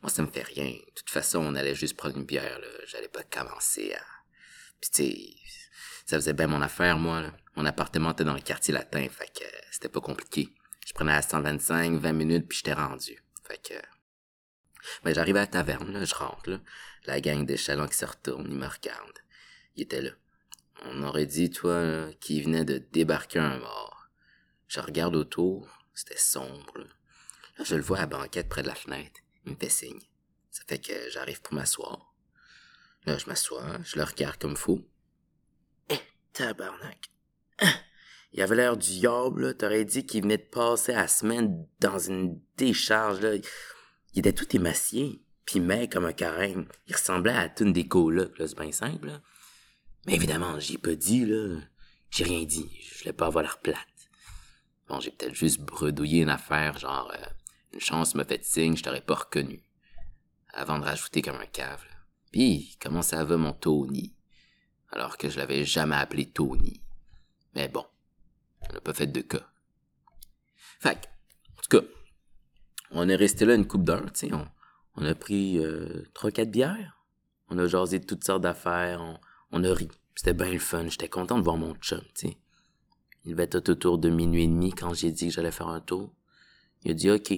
Moi, 0.01 0.09
ça 0.09 0.21
me 0.21 0.27
fait 0.27 0.43
rien. 0.43 0.71
De 0.71 0.91
toute 0.95 1.09
façon, 1.09 1.39
on 1.39 1.55
allait 1.55 1.75
juste 1.75 1.97
prendre 1.97 2.17
une 2.17 2.25
bière, 2.25 2.59
là. 2.59 2.67
J'allais 2.87 3.09
pas 3.09 3.23
commencer 3.23 3.93
à, 3.93 4.01
Puis 4.79 4.89
tu 4.91 5.03
sais, 5.03 5.35
ça 6.05 6.17
faisait 6.17 6.33
bien 6.33 6.47
mon 6.47 6.61
affaire, 6.61 6.97
moi. 6.97 7.31
Mon 7.55 7.65
appartement 7.65 8.11
était 8.11 8.23
dans 8.23 8.33
le 8.35 8.39
quartier 8.41 8.73
latin, 8.73 9.07
fait 9.09 9.27
que 9.33 9.45
c'était 9.71 9.89
pas 9.89 10.01
compliqué. 10.01 10.53
Je 10.87 10.93
prenais 10.93 11.11
à 11.11 11.21
125, 11.21 11.99
20 11.99 12.13
minutes, 12.13 12.47
puis 12.47 12.59
j'étais 12.59 12.71
rendu. 12.71 13.21
Fait 13.43 13.61
que... 13.61 13.73
Ben, 15.03 15.13
j'arrive 15.13 15.35
à 15.35 15.41
la 15.41 15.47
taverne, 15.47 15.91
là, 15.91 16.05
je 16.05 16.15
rentre, 16.15 16.49
là. 16.49 16.61
La 17.03 17.19
gang 17.19 17.45
d'échelons 17.45 17.89
qui 17.89 17.97
se 17.97 18.05
retourne, 18.05 18.47
ils 18.49 18.57
me 18.57 18.67
regardent. 18.67 19.19
Il 19.75 19.83
était 19.83 20.01
là. 20.01 20.11
On 20.85 21.03
aurait 21.03 21.25
dit, 21.25 21.49
toi, 21.49 22.07
qu'il 22.21 22.41
venait 22.41 22.63
de 22.63 22.77
débarquer 22.77 23.39
un 23.39 23.59
mort. 23.59 24.07
Je 24.69 24.79
regarde 24.79 25.17
autour, 25.17 25.67
c'était 25.93 26.15
sombre, 26.17 26.77
là. 26.77 26.85
Là, 27.57 27.65
je 27.65 27.75
le 27.75 27.81
vois 27.81 27.97
à 27.97 28.01
la 28.01 28.07
banquette 28.07 28.47
près 28.47 28.61
de 28.63 28.67
la 28.67 28.75
fenêtre. 28.75 29.19
Il 29.45 29.51
me 29.51 29.57
fait 29.57 29.67
signe. 29.67 29.99
Ça 30.51 30.63
fait 30.69 30.79
que 30.79 31.09
j'arrive 31.09 31.41
pour 31.41 31.53
m'asseoir. 31.53 32.13
Là, 33.05 33.17
je 33.17 33.25
m'assois, 33.25 33.77
je 33.83 33.97
le 33.97 34.05
regarde 34.05 34.39
comme 34.39 34.55
fou. 34.55 34.87
Eh, 35.89 35.99
tabarnak. 36.31 37.09
Il 38.33 38.41
avait 38.41 38.55
l'air 38.55 38.77
du 38.77 38.89
diable, 38.99 39.47
là. 39.47 39.53
T'aurais 39.53 39.85
dit 39.85 40.05
qu'il 40.05 40.23
venait 40.23 40.37
de 40.37 40.43
passer 40.43 40.93
la 40.93 41.07
semaine 41.07 41.65
dans 41.79 41.97
une 41.97 42.39
décharge, 42.57 43.21
là. 43.21 43.35
Il 44.13 44.19
était 44.19 44.33
tout 44.33 44.55
émacié, 44.55 45.21
puis 45.45 45.59
mec 45.59 45.93
comme 45.93 46.05
un 46.05 46.13
carême. 46.13 46.67
Il 46.87 46.95
ressemblait 46.95 47.33
à 47.33 47.49
toute 47.49 47.73
des 47.73 47.87
colocs, 47.87 48.37
là. 48.37 48.47
C'est 48.47 48.59
bien 48.59 48.71
simple, 48.71 49.07
là. 49.07 49.21
Mais 50.05 50.15
évidemment, 50.15 50.59
j'ai 50.59 50.77
pas 50.77 50.95
dit, 50.95 51.25
là. 51.25 51.59
J'ai 52.09 52.23
rien 52.23 52.43
dit. 52.43 52.69
Je 52.81 52.99
voulais 52.99 53.13
pas 53.13 53.27
avoir 53.27 53.43
l'air 53.43 53.59
plate. 53.59 53.77
Bon, 54.87 54.99
j'ai 54.99 55.11
peut-être 55.11 55.35
juste 55.35 55.61
bredouillé 55.61 56.21
une 56.21 56.29
affaire, 56.29 56.77
genre, 56.77 57.11
euh, 57.13 57.25
une 57.73 57.81
chance 57.81 58.15
m'a 58.15 58.23
fait 58.23 58.43
signe, 58.45 58.77
je 58.77 58.83
t'aurais 58.83 59.01
pas 59.01 59.15
reconnu. 59.15 59.61
Avant 60.53 60.79
de 60.79 60.85
rajouter 60.85 61.21
comme 61.21 61.35
un 61.35 61.45
cave, 61.45 61.83
là. 61.89 61.97
Puis, 62.31 62.77
comment 62.81 63.01
ça 63.01 63.23
va 63.23 63.37
mon 63.37 63.53
Tony? 63.53 64.13
Alors 64.91 65.17
que 65.17 65.29
je 65.29 65.37
l'avais 65.37 65.65
jamais 65.65 65.95
appelé 65.95 66.29
Tony. 66.29 66.81
Mais 67.55 67.67
bon, 67.67 67.85
n'a 68.73 68.81
pas 68.81 68.93
fait 68.93 69.07
de 69.07 69.21
cas. 69.21 69.47
Fait 70.79 71.09
en 71.57 71.61
tout 71.61 71.79
cas, 71.79 71.87
on 72.91 73.09
est 73.09 73.15
resté 73.15 73.45
là 73.45 73.55
une 73.55 73.67
coupe 73.67 73.83
d'heure, 73.83 74.11
tu 74.13 74.27
sais. 74.27 74.31
On, 74.95 75.05
a 75.05 75.15
pris 75.15 75.59
euh, 75.59 76.03
trois, 76.13 76.31
quatre 76.31 76.51
bières. 76.51 77.03
On 77.49 77.57
a 77.57 77.67
jasé 77.67 77.99
toutes 77.99 78.23
sortes 78.23 78.41
d'affaires. 78.41 79.01
On, 79.01 79.19
on, 79.51 79.63
a 79.63 79.73
ri. 79.73 79.87
C'était 80.15 80.33
bien 80.33 80.51
le 80.51 80.59
fun. 80.59 80.87
J'étais 80.87 81.09
content 81.09 81.37
de 81.37 81.43
voir 81.43 81.57
mon 81.57 81.75
chum, 81.75 82.01
tu 82.15 82.27
sais. 82.27 82.37
Il 83.25 83.31
devait 83.31 83.43
être 83.43 83.69
autour 83.69 83.97
de 83.97 84.09
minuit 84.09 84.43
et 84.43 84.47
demi 84.47 84.71
quand 84.71 84.93
j'ai 84.93 85.11
dit 85.11 85.27
que 85.27 85.33
j'allais 85.33 85.51
faire 85.51 85.67
un 85.67 85.81
tour. 85.81 86.13
Il 86.83 86.91
a 86.91 86.93
dit 86.93 87.11
OK. 87.11 87.33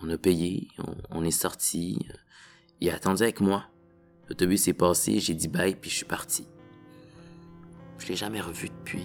On 0.00 0.08
a 0.10 0.18
payé, 0.18 0.68
on, 0.78 0.94
on 1.10 1.24
est 1.24 1.30
sorti. 1.30 1.98
Il 2.80 2.90
a 2.90 2.94
attendu 2.94 3.22
avec 3.22 3.40
moi. 3.40 3.66
L'autobus 4.28 4.66
est 4.68 4.74
passé, 4.74 5.20
j'ai 5.20 5.34
dit 5.34 5.48
bye, 5.48 5.74
puis 5.74 5.90
je 5.90 5.96
suis 5.96 6.04
parti. 6.04 6.46
Je 7.98 8.08
l'ai 8.08 8.16
jamais 8.16 8.40
revu 8.40 8.68
depuis. 8.68 9.04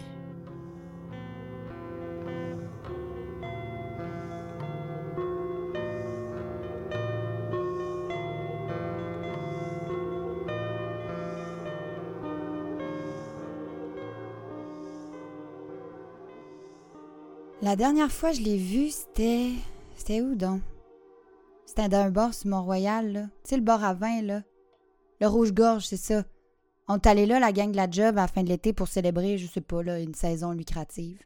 La 17.68 17.76
dernière 17.76 18.14
fois 18.14 18.32
je 18.32 18.40
l'ai 18.40 18.56
vu, 18.56 18.90
c'était. 18.92 19.52
C'était 19.98 20.22
où 20.22 20.36
donc? 20.36 20.62
C'était 21.66 21.90
dans 21.90 21.98
un 21.98 22.12
bar 22.12 22.34
sur 22.34 22.48
Mont-Royal, 22.48 23.12
là. 23.12 23.24
Tu 23.44 23.50
sais, 23.50 23.58
le 23.58 23.62
bar 23.62 23.84
à 23.84 23.94
vin, 23.94 24.22
là. 24.22 24.44
Le 25.20 25.28
rouge-gorge, 25.28 25.86
c'est 25.86 25.98
ça. 25.98 26.24
On 26.88 26.96
est 26.96 27.06
allé 27.06 27.26
là, 27.26 27.42
la 27.42 27.52
gang 27.52 27.70
de 27.70 27.76
la 27.76 27.92
job, 27.92 28.18
à 28.18 28.22
la 28.22 28.28
fin 28.30 28.42
de 28.42 28.48
l'été 28.48 28.72
pour 28.72 28.88
célébrer, 28.88 29.38
je 29.38 29.48
sais 29.48 29.60
pas, 29.60 29.84
là, 29.84 30.00
une 30.00 30.14
saison 30.14 30.54
lucrative. 30.54 31.20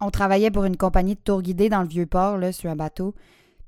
On 0.00 0.10
travaillait 0.10 0.50
pour 0.50 0.64
une 0.64 0.76
compagnie 0.76 1.14
de 1.14 1.20
tour 1.20 1.42
guidés 1.42 1.68
dans 1.68 1.82
le 1.82 1.88
Vieux-Port, 1.88 2.36
là, 2.36 2.50
sur 2.50 2.68
un 2.68 2.74
bateau. 2.74 3.14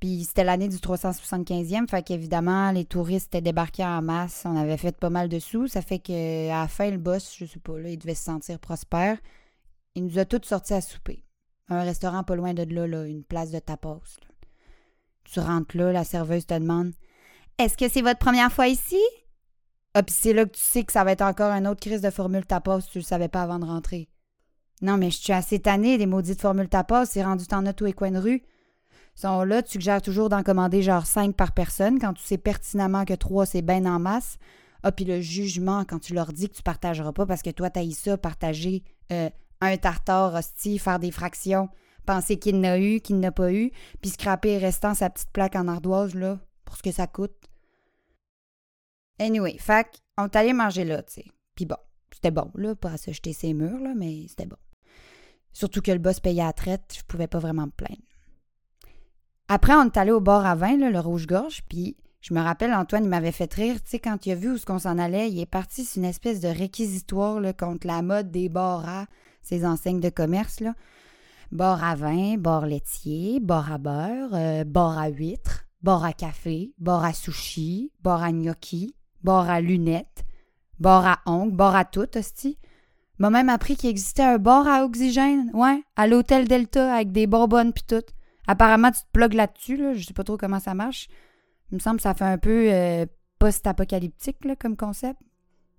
Puis 0.00 0.24
c'était 0.24 0.42
l'année 0.42 0.66
du 0.66 0.78
375e, 0.78 1.88
fait 1.88 2.02
qu'évidemment, 2.02 2.72
les 2.72 2.86
touristes 2.86 3.28
étaient 3.28 3.40
débarqués 3.40 3.84
en 3.84 4.02
masse. 4.02 4.42
On 4.46 4.56
avait 4.56 4.78
fait 4.78 4.96
pas 4.96 5.10
mal 5.10 5.28
de 5.28 5.38
sous. 5.38 5.68
Ça 5.68 5.80
fait 5.80 6.00
que 6.00 6.50
à 6.50 6.62
la 6.62 6.66
fin, 6.66 6.90
le 6.90 6.98
boss, 6.98 7.36
je 7.38 7.44
sais 7.44 7.60
pas, 7.60 7.78
là, 7.78 7.90
il 7.90 7.98
devait 7.98 8.16
se 8.16 8.24
sentir 8.24 8.58
prospère. 8.58 9.18
Il 9.94 10.06
nous 10.06 10.18
a 10.18 10.24
tous 10.24 10.44
sortis 10.44 10.74
à 10.74 10.80
souper. 10.80 11.22
Un 11.68 11.82
restaurant 11.82 12.22
pas 12.22 12.36
loin 12.36 12.54
de 12.54 12.62
là, 12.62 13.04
une 13.04 13.24
place 13.24 13.50
de 13.50 13.58
tapas. 13.58 14.00
Tu 15.24 15.40
rentres 15.40 15.76
là, 15.76 15.92
la 15.92 16.04
serveuse 16.04 16.46
te 16.46 16.54
demande 16.54 16.92
Est-ce 17.58 17.76
que 17.76 17.88
c'est 17.88 18.02
votre 18.02 18.20
première 18.20 18.52
fois 18.52 18.68
ici? 18.68 19.00
Ah, 19.94 20.02
puis 20.02 20.14
c'est 20.16 20.32
là 20.32 20.44
que 20.44 20.50
tu 20.50 20.60
sais 20.60 20.84
que 20.84 20.92
ça 20.92 21.04
va 21.04 21.12
être 21.12 21.22
encore 21.22 21.50
un 21.50 21.64
autre 21.64 21.80
crise 21.80 22.02
de 22.02 22.10
formule 22.10 22.44
tapas 22.44 22.82
tu 22.82 22.98
le 22.98 23.04
savais 23.04 23.28
pas 23.28 23.42
avant 23.42 23.58
de 23.58 23.64
rentrer. 23.64 24.08
Non, 24.82 24.98
mais 24.98 25.10
je 25.10 25.16
suis 25.16 25.32
assez 25.32 25.58
tannée 25.58 25.96
des 25.96 26.06
maudites 26.06 26.40
formules 26.40 26.68
tapas, 26.68 27.06
c'est 27.06 27.24
rendu 27.24 27.44
en 27.50 27.66
auto 27.66 27.86
et 27.86 27.94
coin 27.94 28.10
de 28.10 28.18
rue. 28.18 28.42
Sont 29.14 29.42
là, 29.42 29.62
tu 29.62 29.72
suggères 29.72 30.02
toujours 30.02 30.28
d'en 30.28 30.42
commander 30.42 30.82
genre 30.82 31.06
cinq 31.06 31.34
par 31.34 31.52
personne 31.52 31.98
quand 31.98 32.12
tu 32.12 32.22
sais 32.22 32.36
pertinemment 32.36 33.06
que 33.06 33.14
trois 33.14 33.46
c'est 33.46 33.62
bien 33.62 33.86
en 33.86 33.98
masse. 33.98 34.36
Ah, 34.82 34.92
puis 34.92 35.06
le 35.06 35.20
jugement 35.20 35.84
quand 35.84 35.98
tu 35.98 36.12
leur 36.14 36.32
dis 36.32 36.50
que 36.50 36.54
tu 36.56 36.62
partageras 36.62 37.12
pas 37.12 37.26
parce 37.26 37.42
que 37.42 37.50
toi, 37.50 37.70
t'as 37.70 37.90
ça, 37.90 38.18
partager 38.18 38.84
euh, 39.10 39.30
un 39.60 39.76
tartare, 39.76 40.34
hostie, 40.34 40.78
faire 40.78 40.98
des 40.98 41.10
fractions, 41.10 41.68
penser 42.04 42.38
qu'il 42.38 42.60
n'a 42.60 42.78
eu, 42.78 43.00
qu'il 43.00 43.18
n'a 43.20 43.32
pas 43.32 43.52
eu, 43.52 43.72
puis 44.00 44.10
scraper 44.10 44.58
restant 44.58 44.94
sa 44.94 45.10
petite 45.10 45.30
plaque 45.30 45.56
en 45.56 45.68
ardoise, 45.68 46.14
là, 46.14 46.38
pour 46.64 46.76
ce 46.76 46.82
que 46.82 46.92
ça 46.92 47.06
coûte. 47.06 47.36
Anyway, 49.18 49.56
fac, 49.58 50.02
on 50.18 50.26
allé 50.26 50.52
manger 50.52 50.84
là, 50.84 51.02
tu 51.02 51.14
sais. 51.14 51.24
Puis 51.54 51.66
bon, 51.66 51.76
c'était 52.12 52.30
bon, 52.30 52.50
là, 52.54 52.74
pas 52.74 52.92
à 52.92 52.96
se 52.96 53.12
jeter 53.12 53.32
ses 53.32 53.54
murs, 53.54 53.80
là, 53.80 53.92
mais 53.96 54.26
c'était 54.28 54.46
bon. 54.46 54.56
Surtout 55.52 55.80
que 55.80 55.90
le 55.90 55.98
boss 55.98 56.20
payait 56.20 56.42
à 56.42 56.52
traite, 56.52 56.94
je 56.98 57.02
pouvais 57.04 57.28
pas 57.28 57.38
vraiment 57.38 57.66
me 57.66 57.70
plaindre. 57.70 58.02
Après, 59.48 59.74
on 59.74 59.84
est 59.84 59.96
allé 59.96 60.10
au 60.10 60.20
bar 60.20 60.44
à 60.44 60.54
vin, 60.54 60.76
là, 60.76 60.90
le 60.90 61.00
rouge-gorge, 61.00 61.62
puis 61.68 61.96
je 62.20 62.34
me 62.34 62.40
rappelle, 62.40 62.74
Antoine, 62.74 63.04
il 63.04 63.10
m'avait 63.10 63.32
fait 63.32 63.52
rire, 63.54 63.82
tu 63.82 63.90
sais, 63.90 63.98
quand 63.98 64.26
il 64.26 64.32
a 64.32 64.34
vu 64.34 64.50
où 64.50 64.58
ce 64.58 64.66
qu'on 64.66 64.80
s'en 64.80 64.98
allait, 64.98 65.30
il 65.30 65.40
est 65.40 65.46
parti 65.46 65.84
sur 65.84 65.98
une 65.98 66.08
espèce 66.08 66.40
de 66.40 66.48
réquisitoire 66.48 67.40
là, 67.40 67.52
contre 67.52 67.86
la 67.86 68.02
mode 68.02 68.30
des 68.30 68.48
bars 68.48 68.86
à, 68.88 69.06
ces 69.46 69.64
enseignes 69.64 70.00
de 70.00 70.08
commerce, 70.10 70.60
là. 70.60 70.74
Bar 71.52 71.82
à 71.84 71.94
vin, 71.94 72.36
bar 72.36 72.66
laitier, 72.66 73.38
bar 73.38 73.72
à 73.72 73.78
beurre, 73.78 74.34
euh, 74.34 74.64
bar 74.64 74.98
à 74.98 75.08
huîtres, 75.08 75.66
bar 75.80 76.04
à 76.04 76.12
café, 76.12 76.72
bar 76.78 77.04
à 77.04 77.12
sushi, 77.12 77.92
bar 78.02 78.22
à 78.22 78.32
gnocchi, 78.32 78.96
bar 79.22 79.48
à 79.48 79.60
lunettes, 79.60 80.24
bar 80.80 81.06
à 81.06 81.20
ongles, 81.26 81.54
bar 81.54 81.76
à 81.76 81.84
tout, 81.84 82.08
hostie. 82.16 82.58
M'a 83.18 83.30
même 83.30 83.48
appris 83.48 83.76
qu'il 83.76 83.88
existait 83.88 84.24
un 84.24 84.38
bar 84.38 84.66
à 84.66 84.84
oxygène, 84.84 85.50
ouais, 85.54 85.82
à 85.94 86.08
l'hôtel 86.08 86.48
Delta 86.48 86.92
avec 86.92 87.12
des 87.12 87.28
bonbonnes 87.28 87.72
pis 87.72 87.84
tout. 87.84 88.04
Apparemment, 88.48 88.90
tu 88.90 89.00
te 89.00 89.10
plugues 89.12 89.34
là-dessus, 89.34 89.76
là, 89.76 89.94
je 89.94 90.04
sais 90.04 90.12
pas 90.12 90.24
trop 90.24 90.36
comment 90.36 90.60
ça 90.60 90.74
marche. 90.74 91.08
Il 91.70 91.76
me 91.76 91.80
semble 91.80 91.96
que 91.96 92.02
ça 92.02 92.14
fait 92.14 92.24
un 92.24 92.38
peu 92.38 92.72
euh, 92.72 93.06
post-apocalyptique 93.38 94.44
là, 94.44 94.56
comme 94.56 94.76
concept. 94.76 95.20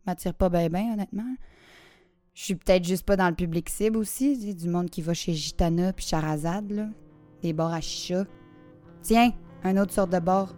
M'attire 0.05 0.33
pas 0.33 0.49
bien, 0.49 0.69
bien, 0.69 0.93
honnêtement. 0.93 1.35
Je 2.37 2.43
suis 2.43 2.55
peut-être 2.55 2.85
juste 2.85 3.03
pas 3.03 3.15
dans 3.15 3.29
le 3.29 3.33
public 3.33 3.67
cible 3.67 3.97
aussi, 3.97 4.53
du 4.53 4.69
monde 4.69 4.91
qui 4.91 5.01
va 5.01 5.15
chez 5.15 5.33
Gitana 5.33 5.91
puis 5.91 6.05
Charazade, 6.05 6.69
là. 6.69 6.85
Des 7.41 7.51
bars 7.51 7.73
à 7.73 7.81
chicha. 7.81 8.25
Tiens, 9.01 9.31
un 9.63 9.75
autre 9.77 9.91
sorte 9.91 10.11
de 10.11 10.19
bar. 10.19 10.53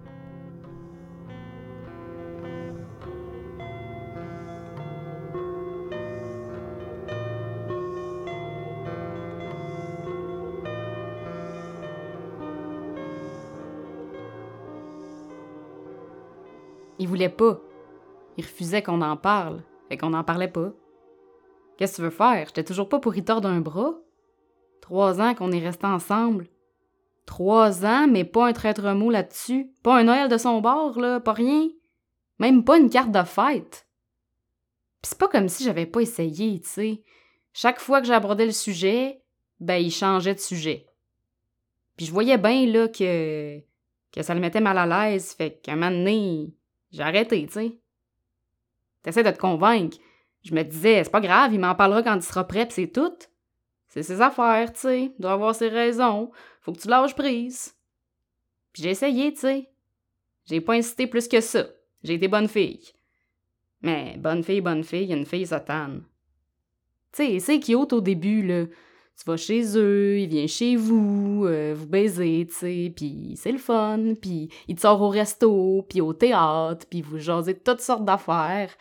Il 16.99 17.07
voulait 17.07 17.29
pas. 17.29 17.57
Il 18.35 18.43
refusait 18.43 18.83
qu'on 18.83 19.01
en 19.01 19.15
parle. 19.15 19.63
Fait 19.87 19.95
qu'on 19.95 20.09
n'en 20.09 20.25
parlait 20.25 20.49
pas. 20.49 20.73
Qu'est-ce 21.79 21.93
que 21.93 21.95
tu 21.95 22.01
veux 22.01 22.09
faire? 22.09 22.45
J'étais 22.47 22.65
toujours 22.65 22.89
pas 22.89 22.99
pour 22.99 23.15
y 23.15 23.23
tordre 23.23 23.47
un 23.47 23.61
bras. 23.61 23.93
Trois 24.81 25.21
ans 25.21 25.33
qu'on 25.33 25.53
est 25.53 25.65
restés 25.65 25.87
ensemble. 25.87 26.49
Trois 27.25 27.85
ans, 27.85 28.05
mais 28.05 28.25
pas 28.25 28.49
un 28.49 28.51
traître 28.51 28.83
mot 28.93 29.09
là-dessus. 29.09 29.71
Pas 29.81 29.97
un 29.97 30.03
Noël 30.03 30.27
de 30.27 30.37
son 30.37 30.59
bord, 30.59 30.99
là, 30.99 31.21
pas 31.21 31.31
rien. 31.31 31.69
Même 32.37 32.65
pas 32.65 32.77
une 32.77 32.89
carte 32.89 33.13
de 33.13 33.23
fête. 33.23 33.87
Pis 35.01 35.11
c'est 35.11 35.17
pas 35.17 35.29
comme 35.29 35.47
si 35.47 35.63
j'avais 35.63 35.85
pas 35.85 36.01
essayé, 36.01 36.59
tu 36.59 36.67
sais. 36.67 37.03
Chaque 37.53 37.79
fois 37.79 38.01
que 38.01 38.07
j'abordais 38.07 38.45
le 38.45 38.51
sujet, 38.51 39.21
ben 39.61 39.77
il 39.77 39.91
changeait 39.91 40.35
de 40.35 40.39
sujet. 40.41 40.85
Puis 41.95 42.07
je 42.07 42.11
voyais 42.11 42.37
bien, 42.37 42.65
là, 42.65 42.89
que, 42.89 43.57
que 44.11 44.21
ça 44.21 44.33
le 44.33 44.41
mettait 44.41 44.59
mal 44.59 44.77
à 44.77 44.85
l'aise, 44.85 45.31
fait 45.31 45.61
qu'à 45.63 45.71
un 45.71 45.75
moment 45.77 45.91
donné, 45.91 46.53
j'ai 46.91 47.03
arrêté, 47.03 47.45
tu 47.45 47.53
sais. 47.53 47.77
T'essaies 49.01 49.23
de 49.23 49.31
te 49.31 49.39
convaincre. 49.39 49.97
Je 50.43 50.53
me 50.53 50.63
disais, 50.63 51.03
c'est 51.03 51.11
pas 51.11 51.21
grave, 51.21 51.53
il 51.53 51.59
m'en 51.59 51.75
parlera 51.75 52.03
quand 52.03 52.15
il 52.15 52.23
sera 52.23 52.47
prêt, 52.47 52.65
pis 52.65 52.73
c'est 52.73 52.87
tout. 52.87 53.17
C'est 53.89 54.03
ses 54.03 54.21
affaires, 54.21 54.71
tu 54.71 54.79
sais. 54.81 55.11
Doit 55.19 55.33
avoir 55.33 55.55
ses 55.55 55.67
raisons. 55.67 56.31
Faut 56.61 56.71
que 56.71 56.79
tu 56.79 56.87
lâches 56.87 57.15
prise. 57.15 57.75
Puis 58.71 58.83
j'ai 58.83 58.91
essayé, 58.91 59.33
tu 59.33 59.39
sais. 59.41 59.69
J'ai 60.45 60.61
pas 60.61 60.73
insisté 60.73 61.07
plus 61.07 61.27
que 61.27 61.41
ça. 61.41 61.65
J'ai 62.03 62.13
été 62.13 62.27
bonne 62.27 62.47
fille. 62.47 62.93
Mais 63.81 64.15
bonne 64.17 64.43
fille, 64.43 64.61
bonne 64.61 64.83
fille, 64.83 65.11
une 65.11 65.25
fille 65.25 65.47
sotane. 65.47 66.03
Tu 67.11 67.23
sais, 67.23 67.39
c'est 67.39 67.59
cute 67.59 67.93
au 67.93 68.01
début, 68.01 68.45
là. 68.45 68.65
Tu 69.17 69.25
vas 69.25 69.35
chez 69.35 69.77
eux, 69.77 70.19
il 70.19 70.29
vient 70.29 70.47
chez 70.47 70.77
vous, 70.77 71.43
euh, 71.45 71.75
vous 71.75 71.87
baisez, 71.87 72.47
tu 72.47 72.53
sais, 72.55 72.93
puis 72.95 73.33
c'est 73.35 73.51
le 73.51 73.57
fun, 73.57 74.13
puis 74.21 74.47
il 74.69 74.75
te 74.75 74.81
sort 74.81 75.01
au 75.01 75.09
resto, 75.09 75.85
puis 75.89 75.99
au 75.99 76.13
théâtre, 76.13 76.85
puis 76.89 77.01
vous 77.01 77.17
jasez 77.17 77.55
toutes 77.55 77.81
sortes 77.81 78.05
d'affaires. 78.05 78.73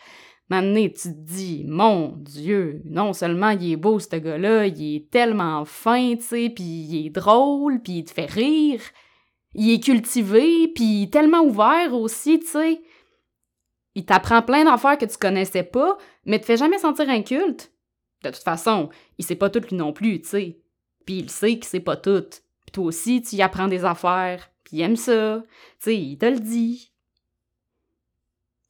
Maintenant, 0.49 0.87
tu 0.87 0.93
te 0.93 1.07
dis, 1.09 1.63
mon 1.67 2.15
Dieu, 2.17 2.81
non 2.85 3.13
seulement 3.13 3.51
il 3.51 3.73
est 3.73 3.77
beau, 3.77 3.99
ce 3.99 4.15
gars-là, 4.15 4.65
il 4.65 4.95
est 4.95 5.09
tellement 5.11 5.63
fin, 5.63 6.15
tu 6.15 6.23
sais, 6.23 6.49
puis 6.49 6.63
il 6.63 7.05
est 7.05 7.09
drôle, 7.11 7.81
puis 7.81 7.99
il 7.99 8.03
te 8.03 8.11
fait 8.11 8.25
rire. 8.25 8.81
Il 9.53 9.71
est 9.71 9.79
cultivé, 9.79 10.67
puis 10.69 11.09
tellement 11.11 11.41
ouvert 11.41 11.93
aussi, 11.93 12.39
tu 12.39 12.47
sais. 12.47 12.81
Il 13.93 14.05
t'apprend 14.05 14.41
plein 14.41 14.65
d'affaires 14.65 14.97
que 14.97 15.05
tu 15.05 15.17
connaissais 15.17 15.63
pas, 15.63 15.97
mais 16.25 16.39
te 16.39 16.45
fait 16.45 16.57
jamais 16.57 16.79
sentir 16.79 17.09
inculte. 17.09 17.71
De 18.23 18.29
toute 18.29 18.43
façon, 18.43 18.89
il 19.17 19.25
sait 19.25 19.35
pas 19.35 19.49
tout 19.49 19.61
lui 19.69 19.75
non 19.75 19.93
plus, 19.93 20.21
tu 20.21 20.29
sais. 20.29 20.59
Puis 21.05 21.19
il 21.19 21.29
sait 21.29 21.53
qu'il 21.53 21.65
sait 21.65 21.79
pas 21.79 21.95
tout. 21.95 22.29
Puis 22.65 22.71
toi 22.73 22.85
aussi, 22.85 23.21
tu 23.21 23.39
apprends 23.41 23.67
des 23.67 23.85
affaires, 23.85 24.49
puis 24.63 24.77
il 24.77 24.81
aime 24.81 24.95
ça. 24.95 25.43
Tu 25.47 25.75
sais, 25.79 25.97
il 25.97 26.17
te 26.17 26.25
le 26.25 26.39
dit. 26.39 26.88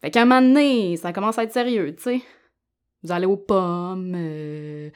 Fait 0.01 0.11
qu'à 0.11 0.21
un 0.21 0.25
moment 0.25 0.41
donné, 0.41 0.97
ça 0.97 1.11
commence 1.11 1.37
à 1.37 1.43
être 1.43 1.53
sérieux, 1.53 1.95
tu 1.95 2.03
sais. 2.03 2.21
Vous 3.03 3.11
allez 3.11 3.25
aux 3.25 3.37
pommes, 3.37 4.13
euh, 4.15 4.89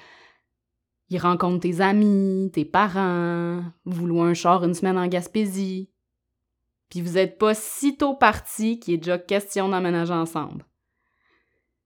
il 1.10 1.18
rencontre 1.20 1.62
tes 1.62 1.82
amis, 1.82 2.52
tes 2.54 2.66
parents, 2.66 3.64
vous 3.86 4.08
louez 4.08 4.22
un 4.22 4.34
char 4.34 4.64
une 4.64 4.74
semaine 4.74 4.98
en 4.98 5.08
Gaspésie. 5.08 5.90
Puis 6.90 7.02
vous 7.02 7.18
êtes 7.18 7.38
pas 7.38 7.54
si 7.54 7.98
tôt 7.98 8.14
partis 8.14 8.80
qu'il 8.80 8.96
est 8.96 8.98
déjà 8.98 9.18
question 9.18 9.70
d'emménager 9.70 10.14
ensemble. 10.14 10.66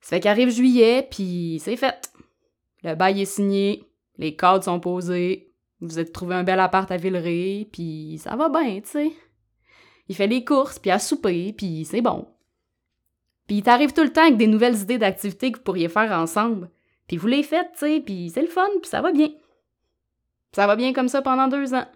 Ça 0.02 0.18
fait 0.18 0.20
qu'arrive 0.20 0.50
juillet, 0.50 1.08
puis 1.10 1.62
c'est 1.64 1.76
fait. 1.76 2.12
Le 2.84 2.96
bail 2.96 3.22
est 3.22 3.26
signé, 3.26 3.84
les 4.18 4.36
cadres 4.36 4.64
sont 4.64 4.80
posés, 4.80 5.54
vous 5.82 6.00
êtes 6.00 6.12
trouvé 6.12 6.36
un 6.36 6.44
bel 6.44 6.60
appart 6.60 6.90
à 6.92 6.98
Villeray, 6.98 7.68
puis 7.72 8.20
ça 8.22 8.36
va 8.36 8.50
bien, 8.50 8.82
tu 8.82 8.90
sais. 8.90 9.12
Il 10.08 10.16
fait 10.16 10.28
les 10.28 10.44
courses, 10.46 10.80
puis 10.80 10.92
à 10.92 11.00
souper, 11.00 11.54
puis 11.54 11.86
c'est 11.86 12.02
bon. 12.02 12.28
Puis 13.48 13.58
il 13.58 13.64
t'arrive 13.64 13.94
tout 13.94 14.04
le 14.04 14.12
temps 14.12 14.24
avec 14.24 14.38
des 14.38 14.48
nouvelles 14.48 14.78
idées 14.78 14.98
d'activités 14.98 15.52
que 15.52 15.58
vous 15.58 15.64
pourriez 15.64 15.90
faire 15.90 16.12
ensemble. 16.12 16.70
Puis 17.08 17.18
vous 17.18 17.28
les 17.28 17.44
faites, 17.44 17.72
tu 17.74 17.80
sais, 17.80 18.02
puis 18.06 18.30
c'est 18.34 18.42
le 18.42 18.48
fun, 18.48 18.68
puis 18.82 18.90
ça 18.90 19.02
va 19.02 19.12
bien. 19.12 19.30
Ça 20.52 20.68
va 20.68 20.76
bien 20.76 20.94
comme 20.94 21.08
ça 21.08 21.22
pendant 21.22 21.48
deux 21.48 21.74
ans. 21.74 21.88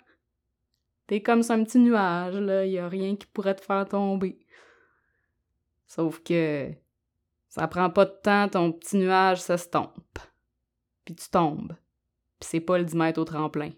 T'es 1.08 1.22
comme 1.22 1.44
ça 1.44 1.56
un 1.56 1.64
petit 1.64 1.80
nuage, 1.80 2.36
là, 2.36 2.66
y 2.66 2.78
a 2.78 2.88
rien 2.88 3.18
qui 3.18 3.28
pourrait 3.28 3.56
te 3.56 3.66
faire 3.66 3.86
tomber. 3.86 4.40
Sauf 5.88 6.24
que 6.24 6.70
ça 7.50 7.68
prend 7.68 7.90
pas 7.90 8.06
de 8.06 8.16
temps, 8.24 8.48
ton 8.48 8.72
petit 8.72 8.96
nuage 8.96 9.42
s'estompe. 9.42 10.20
Puis 11.04 11.16
tu 11.16 11.30
tombes. 11.30 11.76
Puis 12.40 12.50
c'est 12.50 12.62
pas 12.62 12.78
le 12.78 12.86
10 12.86 12.96
mètres 12.96 13.20
au 13.20 13.26
tremplin. 13.26 13.72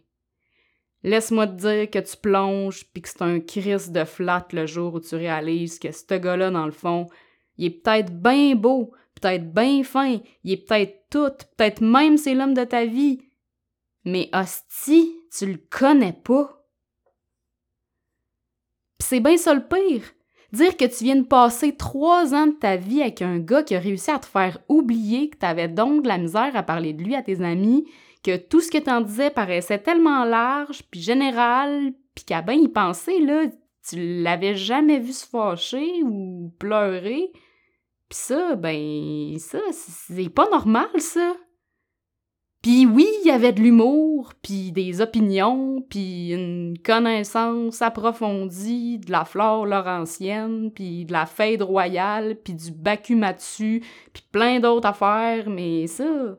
Laisse-moi 1.01 1.47
te 1.47 1.53
dire 1.53 1.89
que 1.89 1.99
tu 1.99 2.15
plonges, 2.17 2.85
puis 2.93 3.01
que 3.01 3.09
c'est 3.09 3.23
un 3.23 3.39
crise 3.39 3.91
de 3.91 4.05
flat 4.05 4.47
le 4.53 4.67
jour 4.67 4.93
où 4.93 4.99
tu 4.99 5.15
réalises 5.15 5.79
que 5.79 5.91
ce 5.91 6.13
gars-là, 6.13 6.51
dans 6.51 6.65
le 6.65 6.71
fond, 6.71 7.07
il 7.57 7.65
est 7.65 7.69
peut-être 7.69 8.13
bien 8.13 8.55
beau, 8.55 8.91
peut-être 9.19 9.53
bien 9.53 9.83
fin, 9.83 10.19
il 10.43 10.51
est 10.51 10.57
peut-être 10.57 11.09
tout, 11.09 11.31
peut-être 11.57 11.81
même 11.81 12.17
c'est 12.17 12.33
l'homme 12.33 12.53
de 12.53 12.63
ta 12.63 12.85
vie. 12.85 13.21
Mais 14.05 14.29
hostie, 14.33 15.15
tu 15.35 15.45
le 15.45 15.59
connais 15.69 16.13
pas. 16.13 16.65
Pis 18.97 19.05
c'est 19.07 19.19
bien 19.19 19.37
ça 19.37 19.53
le 19.53 19.65
pire. 19.65 20.03
Dire 20.51 20.77
que 20.77 20.85
tu 20.85 21.03
viens 21.03 21.15
de 21.15 21.25
passer 21.25 21.75
trois 21.75 22.35
ans 22.35 22.47
de 22.47 22.51
ta 22.51 22.75
vie 22.75 23.01
avec 23.01 23.23
un 23.23 23.39
gars 23.39 23.63
qui 23.63 23.75
a 23.75 23.79
réussi 23.79 24.11
à 24.11 24.19
te 24.19 24.25
faire 24.27 24.59
oublier 24.69 25.29
que 25.29 25.37
t'avais 25.37 25.67
donc 25.67 26.03
de 26.03 26.07
la 26.07 26.19
misère 26.19 26.55
à 26.55 26.61
parler 26.61 26.93
de 26.93 27.01
lui 27.01 27.15
à 27.15 27.23
tes 27.23 27.41
amis, 27.41 27.85
que 28.23 28.37
tout 28.37 28.61
ce 28.61 28.69
que 28.69 28.77
t'en 28.77 29.01
disais 29.01 29.31
paraissait 29.31 29.79
tellement 29.79 30.23
large, 30.25 30.83
puis 30.91 31.01
général, 31.01 31.93
puis 32.13 32.23
qu'à 32.23 32.43
bien 32.43 32.55
y 32.55 32.67
penser, 32.67 33.19
là, 33.19 33.45
tu 33.87 34.21
l'avais 34.21 34.55
jamais 34.55 34.99
vu 34.99 35.11
se 35.11 35.25
fâcher 35.25 36.03
ou 36.03 36.53
pleurer. 36.59 37.31
Pis 38.13 38.19
ça, 38.19 38.55
ben, 38.55 39.39
ça, 39.39 39.57
c'est 39.71 40.29
pas 40.29 40.47
normal, 40.51 40.87
ça. 40.99 41.33
Puis 42.61 42.85
oui, 42.85 43.07
il 43.23 43.27
y 43.27 43.31
avait 43.31 43.53
de 43.53 43.59
l'humour, 43.59 44.33
puis 44.39 44.71
des 44.71 45.01
opinions, 45.01 45.83
puis 45.89 46.31
une 46.31 46.77
connaissance 46.77 47.81
approfondie 47.81 48.99
de 48.99 49.11
la 49.11 49.25
flore 49.25 49.65
laurentienne, 49.65 50.69
puis 50.71 51.05
de 51.05 51.11
la 51.11 51.25
fête 51.25 51.63
royale, 51.63 52.35
puis 52.35 52.53
du 52.53 52.69
bacumatsu, 52.69 53.83
puis 54.13 54.23
plein 54.31 54.59
d'autres 54.59 54.89
affaires, 54.89 55.49
mais 55.49 55.87
ça... 55.87 56.37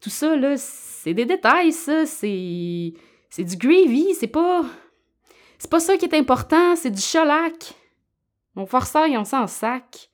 Tout 0.00 0.10
ça, 0.10 0.36
là, 0.36 0.56
c'est 0.56 1.14
des 1.14 1.26
détails, 1.26 1.72
ça, 1.72 2.06
c'est... 2.06 2.92
C'est 3.28 3.42
du 3.42 3.56
gravy, 3.56 4.14
c'est 4.14 4.28
pas... 4.28 4.64
C'est 5.58 5.68
pas 5.68 5.80
ça 5.80 5.96
qui 5.96 6.04
est 6.04 6.14
important, 6.14 6.76
c'est 6.76 6.92
du 6.92 7.02
cholac. 7.02 7.74
Mon 8.54 8.66
forçail, 8.66 9.18
on 9.18 9.24
s'en 9.24 9.48
sac. 9.48 10.10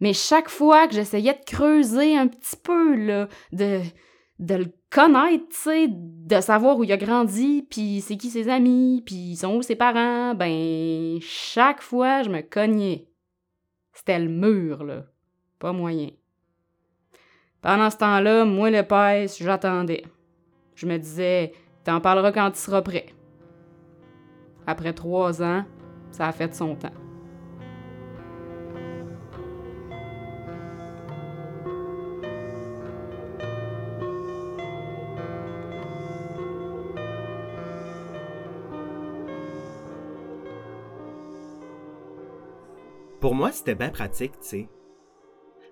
Mais 0.00 0.12
chaque 0.12 0.48
fois 0.48 0.86
que 0.86 0.94
j'essayais 0.94 1.32
de 1.32 1.44
creuser 1.44 2.16
un 2.16 2.26
petit 2.26 2.56
peu, 2.56 2.96
de, 3.52 3.80
de 4.38 4.54
le 4.54 4.66
connaître, 4.90 5.46
de 5.88 6.40
savoir 6.40 6.76
où 6.78 6.84
il 6.84 6.92
a 6.92 6.96
grandi, 6.96 7.66
puis 7.70 8.00
c'est 8.00 8.16
qui 8.16 8.28
ses 8.28 8.48
amis, 8.48 9.02
puis 9.04 9.14
ils 9.14 9.36
sont 9.36 9.56
où 9.56 9.62
ses 9.62 9.76
parents, 9.76 10.34
ben, 10.34 11.18
chaque 11.20 11.80
fois, 11.80 12.22
je 12.22 12.30
me 12.30 12.42
cognais. 12.42 13.08
C'était 13.92 14.18
le 14.18 14.28
mur, 14.28 14.84
là. 14.84 15.04
Pas 15.58 15.72
moyen. 15.72 16.10
Pendant 17.62 17.88
ce 17.88 17.96
temps-là, 17.96 18.44
moi, 18.44 18.70
le 18.70 18.82
père, 18.82 19.26
j'attendais. 19.40 20.04
Je 20.74 20.86
me 20.86 20.98
disais, 20.98 21.52
t'en 21.84 22.00
parleras 22.00 22.32
quand 22.32 22.50
tu 22.50 22.58
seras 22.58 22.82
prêt. 22.82 23.06
Après 24.66 24.92
trois 24.92 25.42
ans, 25.42 25.64
ça 26.10 26.28
a 26.28 26.32
fait 26.32 26.54
son 26.54 26.76
temps. 26.76 27.05
Pour 43.26 43.34
moi, 43.34 43.50
c'était 43.50 43.74
bien 43.74 43.90
pratique, 43.90 44.38
tu 44.40 44.46
sais. 44.46 44.68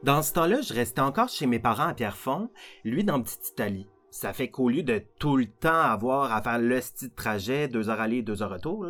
Dans 0.02 0.22
ce 0.22 0.32
temps-là, 0.32 0.60
je 0.60 0.74
restais 0.74 1.00
encore 1.00 1.28
chez 1.28 1.46
mes 1.46 1.60
parents 1.60 1.86
à 1.86 1.94
Pierrefonds, 1.94 2.50
lui 2.82 3.04
dans 3.04 3.22
Petite 3.22 3.50
Italie. 3.50 3.86
Ça 4.10 4.32
fait 4.32 4.50
qu'au 4.50 4.68
lieu 4.68 4.82
de 4.82 4.98
tout 5.20 5.36
le 5.36 5.46
temps 5.46 5.70
avoir 5.70 6.32
à 6.32 6.42
faire 6.42 6.58
le 6.58 6.80
style 6.80 7.14
trajet, 7.14 7.68
deux 7.68 7.90
heures 7.90 8.00
aller, 8.00 8.22
deux 8.22 8.42
heures 8.42 8.50
retour, 8.50 8.88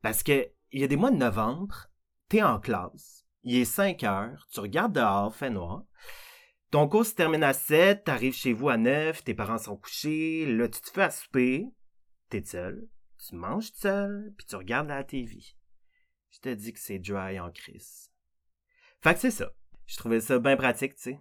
parce 0.00 0.22
que 0.22 0.48
il 0.70 0.80
y 0.80 0.84
a 0.84 0.86
des 0.86 0.94
mois 0.94 1.10
de 1.10 1.16
novembre, 1.16 1.88
t'es 2.28 2.40
en 2.40 2.60
classe, 2.60 3.26
il 3.42 3.56
est 3.56 3.64
5 3.64 4.04
heures, 4.04 4.46
tu 4.52 4.60
regardes 4.60 4.92
dehors, 4.92 5.34
fait 5.34 5.50
noir. 5.50 5.82
Ton 6.70 6.86
cours 6.86 7.04
se 7.04 7.16
termine 7.16 7.42
à 7.42 7.52
7, 7.52 8.04
t'arrives 8.04 8.36
chez 8.36 8.52
vous 8.52 8.68
à 8.68 8.76
9, 8.76 9.24
tes 9.24 9.34
parents 9.34 9.58
sont 9.58 9.76
couchés, 9.76 10.46
là 10.46 10.68
tu 10.68 10.80
te 10.80 10.90
fais 10.90 11.02
à 11.02 11.10
souper, 11.10 11.66
t'es 12.28 12.44
seul, 12.44 12.86
tu 13.26 13.34
manges 13.34 13.72
seul, 13.74 14.32
puis 14.36 14.46
tu 14.46 14.54
regardes 14.54 14.86
la 14.86 15.02
TV. 15.02 15.40
Je 16.32 16.40
te 16.40 16.48
dis 16.48 16.72
que 16.72 16.80
c'est 16.80 16.98
dry 16.98 17.38
en 17.38 17.50
crise. 17.50 18.10
Fait 19.02 19.14
que 19.14 19.20
c'est 19.20 19.30
ça. 19.30 19.52
Je 19.86 19.96
trouvais 19.96 20.20
ça 20.20 20.38
bien 20.38 20.56
pratique, 20.56 20.94
tu 20.96 21.02
sais. 21.02 21.20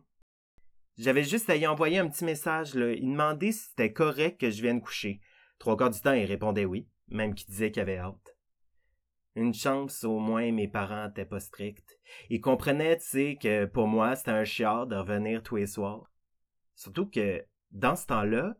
J'avais 0.97 1.24
juste 1.24 1.50
à 1.50 1.56
y 1.56 1.67
envoyer 1.67 2.00
un 2.00 2.08
petit 2.08 2.26
message, 2.26 2.76
là. 2.76 2.91
Il 2.93 3.10
demandait 3.10 3.52
si 3.52 3.69
c'était 3.69 3.91
correct 3.91 4.39
que 4.39 4.50
je 4.50 4.62
vienne 4.62 4.82
coucher. 4.82 5.21
Trois 5.60 5.78
quarts 5.78 5.89
du 5.89 6.00
temps, 6.00 6.13
il 6.13 6.26
répondait 6.26 6.65
oui, 6.65 6.88
même 7.10 7.36
qu'il 7.36 7.47
disait 7.47 7.71
qu'il 7.71 7.82
avait 7.82 7.97
hâte. 7.97 8.38
Une 9.36 9.54
chance, 9.54 10.04
au 10.04 10.19
moins, 10.19 10.52
mes 10.52 10.67
parents 10.67 11.08
n'étaient 11.08 11.26
pas 11.26 11.39
stricts. 11.39 12.00
Ils 12.30 12.41
comprenaient, 12.41 12.97
tu 12.97 13.06
sais, 13.06 13.38
que 13.41 13.65
pour 13.65 13.88
moi, 13.88 14.15
c'était 14.15 14.32
un 14.32 14.43
chiard 14.43 14.88
de 14.88 14.95
revenir 14.95 15.41
tous 15.43 15.56
les 15.56 15.67
soirs. 15.67 16.12
Surtout 16.76 17.10
que, 17.10 17.45
dans 17.71 17.95
ce 17.95 18.08
temps-là, 18.08 18.56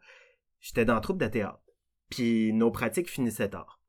j'étais 0.60 0.86
dans 0.86 0.96
le 0.96 1.02
troupe 1.02 1.20
de 1.20 1.28
théâtre. 1.28 1.62
Puis 2.10 2.54
nos 2.54 2.72
pratiques 2.72 3.10
finissaient 3.10 3.50
tard. 3.50 3.82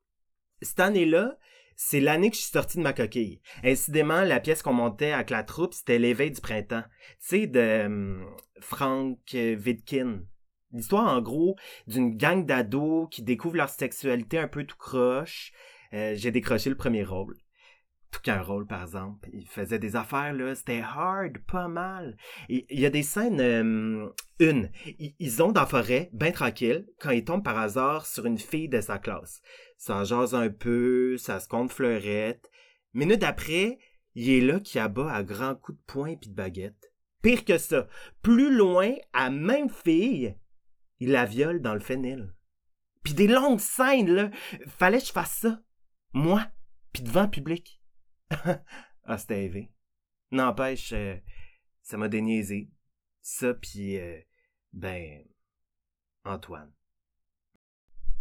Cette 0.61 0.79
année-là, 0.79 1.37
c'est 1.75 1.99
l'année 1.99 2.29
que 2.29 2.35
je 2.35 2.41
suis 2.41 2.51
sorti 2.51 2.77
de 2.77 2.83
ma 2.83 2.93
coquille. 2.93 3.41
Incidemment, 3.63 4.21
la 4.21 4.39
pièce 4.39 4.61
qu'on 4.61 4.73
montait 4.73 5.11
avec 5.11 5.29
la 5.29 5.43
troupe, 5.43 5.73
c'était 5.73 5.99
l'éveil 5.99 6.31
du 6.31 6.41
printemps. 6.41 6.83
Tu 6.83 7.15
sais, 7.19 7.47
de 7.47 7.85
um, 7.85 8.25
Frank 8.59 9.19
Vidkin. 9.31 10.21
L'histoire, 10.71 11.15
en 11.15 11.21
gros, 11.21 11.55
d'une 11.87 12.17
gang 12.17 12.45
d'ados 12.45 13.07
qui 13.11 13.21
découvrent 13.21 13.57
leur 13.57 13.69
sexualité 13.69 14.39
un 14.39 14.47
peu 14.47 14.63
tout 14.63 14.77
croche. 14.77 15.51
Euh, 15.93 16.13
j'ai 16.15 16.31
décroché 16.31 16.69
le 16.69 16.75
premier 16.75 17.03
rôle. 17.03 17.37
Tout 18.13 18.21
qu'un 18.21 18.41
rôle, 18.41 18.67
par 18.67 18.83
exemple. 18.83 19.27
Il 19.33 19.47
faisait 19.47 19.79
des 19.79 19.97
affaires, 19.97 20.31
là. 20.33 20.55
C'était 20.55 20.81
hard, 20.81 21.39
pas 21.39 21.67
mal. 21.67 22.15
Il 22.47 22.63
y 22.69 22.85
a 22.85 22.89
des 22.89 23.03
scènes... 23.03 23.41
Euh, 23.41 24.07
une, 24.39 24.69
ils 25.19 25.43
ont 25.43 25.51
dans 25.51 25.61
la 25.61 25.67
forêt, 25.67 26.09
bien 26.13 26.31
tranquille, 26.31 26.85
quand 26.99 27.11
ils 27.11 27.25
tombent 27.25 27.43
par 27.43 27.57
hasard 27.57 28.05
sur 28.05 28.25
une 28.25 28.37
fille 28.37 28.69
de 28.69 28.81
sa 28.81 28.99
classe. 28.99 29.41
Ça 29.77 30.03
jase 30.03 30.35
un 30.35 30.49
peu, 30.49 31.17
ça 31.17 31.39
se 31.39 31.47
compte 31.47 31.71
fleurette. 31.71 32.49
Minute 32.93 33.23
après, 33.23 33.79
Il 34.15 34.29
est 34.29 34.41
là 34.41 34.59
qui 34.59 34.79
abat 34.79 35.11
à 35.11 35.23
grands 35.23 35.55
coups 35.55 35.77
de 35.77 35.83
poing 35.85 36.15
puis 36.15 36.29
de 36.29 36.35
baguette. 36.35 36.91
Pire 37.21 37.45
que 37.45 37.57
ça, 37.57 37.87
plus 38.21 38.55
loin, 38.55 38.93
à 39.13 39.29
même 39.29 39.69
fille, 39.69 40.37
il 40.99 41.11
la 41.11 41.25
viole 41.25 41.61
dans 41.61 41.73
le 41.73 41.79
fennel. 41.79 42.33
Puis 43.03 43.13
des 43.13 43.27
longues 43.27 43.59
scènes, 43.59 44.09
là. 44.09 44.29
Fallait 44.67 44.99
que 44.99 45.07
je 45.07 45.11
fasse 45.11 45.37
ça. 45.37 45.59
Moi, 46.13 46.45
puis 46.91 47.03
devant 47.03 47.23
le 47.23 47.29
public. 47.29 47.81
ah, 49.05 49.17
c'était 49.17 49.45
élevé. 49.45 49.71
N'empêche, 50.31 50.93
euh, 50.93 51.15
ça 51.81 51.97
m'a 51.97 52.07
déniaisé. 52.07 52.69
Ça, 53.21 53.53
puis, 53.53 53.97
euh, 53.97 54.19
ben, 54.71 55.23
Antoine. 56.25 56.71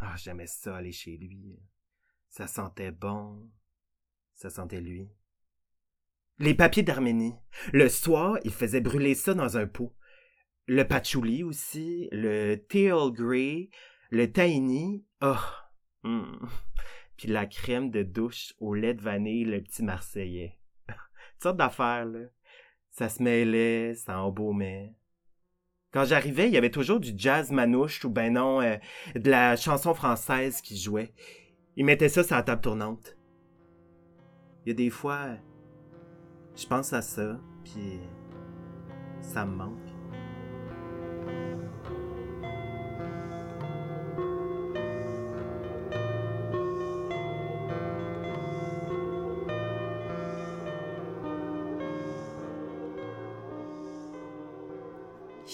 Ah, 0.01 0.17
j'aimais 0.17 0.47
ça 0.47 0.77
aller 0.77 0.93
chez 0.93 1.17
lui. 1.17 1.59
Ça 2.29 2.47
sentait 2.47 2.91
bon. 2.91 3.51
Ça 4.35 4.51
sentait 4.51 4.81
lui. 4.81 5.09
Les 6.39 6.55
papiers 6.55 6.83
d'Arménie. 6.83 7.35
Le 7.73 7.89
soir, 7.89 8.39
il 8.45 8.53
faisait 8.53 8.81
brûler 8.81 9.15
ça 9.15 9.35
dans 9.35 9.57
un 9.57 9.67
pot. 9.67 9.95
Le 10.67 10.87
patchouli 10.87 11.43
aussi, 11.43 12.09
le 12.11 12.57
teal 12.57 13.13
grey, 13.13 13.71
le 14.11 14.33
tahini. 14.33 15.05
Oh! 15.21 15.37
La 17.25 17.47
crème 17.47 17.91
de 17.91 18.03
douche 18.03 18.55
au 18.59 18.75
lait 18.75 18.95
de 18.95 19.03
vanille, 19.03 19.45
le 19.45 19.61
petit 19.63 19.83
marseillais. 19.83 20.59
Toutes 20.89 21.43
sortes 21.43 21.57
d'affaires, 21.57 22.05
là. 22.05 22.21
Ça 22.91 23.09
se 23.09 23.23
mêlait, 23.23 23.95
ça 23.95 24.21
embaumait. 24.21 24.95
Quand 25.93 26.05
j'arrivais, 26.05 26.49
il 26.49 26.55
y 26.55 26.57
avait 26.57 26.71
toujours 26.71 27.01
du 27.01 27.13
jazz 27.17 27.51
manouche 27.51 28.05
ou 28.05 28.11
ben 28.11 28.33
non, 28.33 28.61
euh, 28.61 28.77
de 29.15 29.31
la 29.31 29.57
chanson 29.57 29.95
française 29.95 30.61
qui 30.61 30.79
jouait. 30.79 31.13
Il 31.77 31.85
mettait 31.85 32.09
ça 32.09 32.25
sur 32.25 32.37
la 32.37 32.43
table 32.43 32.63
tournante. 32.63 33.17
Il 34.65 34.71
y 34.71 34.73
a 34.73 34.75
des 34.75 34.91
fois, 34.91 35.37
je 36.57 36.67
pense 36.67 36.93
à 36.93 37.03
ça, 37.03 37.39
puis 37.65 38.01
ça 39.21 39.45
me 39.45 39.55
manque. 39.55 39.92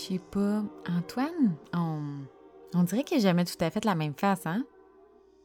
Sais 0.08 0.18
pas. 0.18 0.62
Antoine, 0.88 1.56
on... 1.72 2.02
on 2.74 2.82
dirait 2.82 3.04
qu'il 3.04 3.18
a 3.18 3.20
jamais 3.20 3.44
tout 3.44 3.56
à 3.60 3.70
fait 3.70 3.84
la 3.84 3.94
même 3.94 4.14
face, 4.14 4.46
hein? 4.46 4.64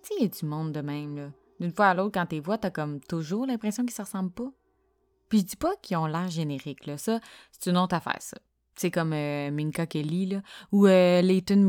Tu 0.04 0.10
sais, 0.10 0.14
il 0.20 0.24
y 0.24 0.26
a 0.26 0.30
du 0.30 0.46
monde 0.46 0.72
de 0.72 0.82
même, 0.82 1.16
là. 1.16 1.32
D'une 1.60 1.72
fois 1.72 1.88
à 1.88 1.94
l'autre, 1.94 2.12
quand 2.14 2.26
t'es 2.26 2.40
vois, 2.40 2.58
t'as 2.58 2.72
comme 2.72 3.00
toujours 3.00 3.46
l'impression 3.46 3.84
qu'ils 3.84 3.94
se 3.94 4.02
ressemblent 4.02 4.32
pas. 4.32 4.52
Puis 5.30 5.40
je 5.40 5.46
dis 5.46 5.56
pas 5.56 5.76
qu'ils 5.82 5.98
ont 5.98 6.06
l'air 6.06 6.30
génériques, 6.30 6.86
là. 6.86 6.98
Ça, 6.98 7.20
c'est 7.52 7.70
une 7.70 7.78
autre 7.78 7.96
affaire, 7.96 8.22
ça. 8.22 8.38
C'est 8.76 8.92
comme 8.92 9.14
euh, 9.14 9.52
Minka 9.52 9.86
Kelly, 9.86 10.26
là, 10.28 10.42
ou 10.72 10.88
euh, 10.88 11.22
Leighton. 11.22 11.66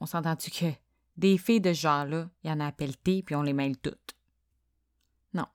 On 0.00 0.06
s'entend-tu 0.06 0.50
que 0.50 0.66
des 1.16 1.38
filles 1.38 1.60
de 1.60 1.72
ce 1.72 1.80
genre-là, 1.80 2.28
il 2.44 2.50
y 2.50 2.52
en 2.52 2.60
a 2.60 2.66
à 2.66 2.72
pelleter, 2.72 3.22
puis 3.22 3.34
on 3.34 3.42
les 3.42 3.52
mêle 3.52 3.78
toutes. 3.78 4.16
Non. 5.34 5.46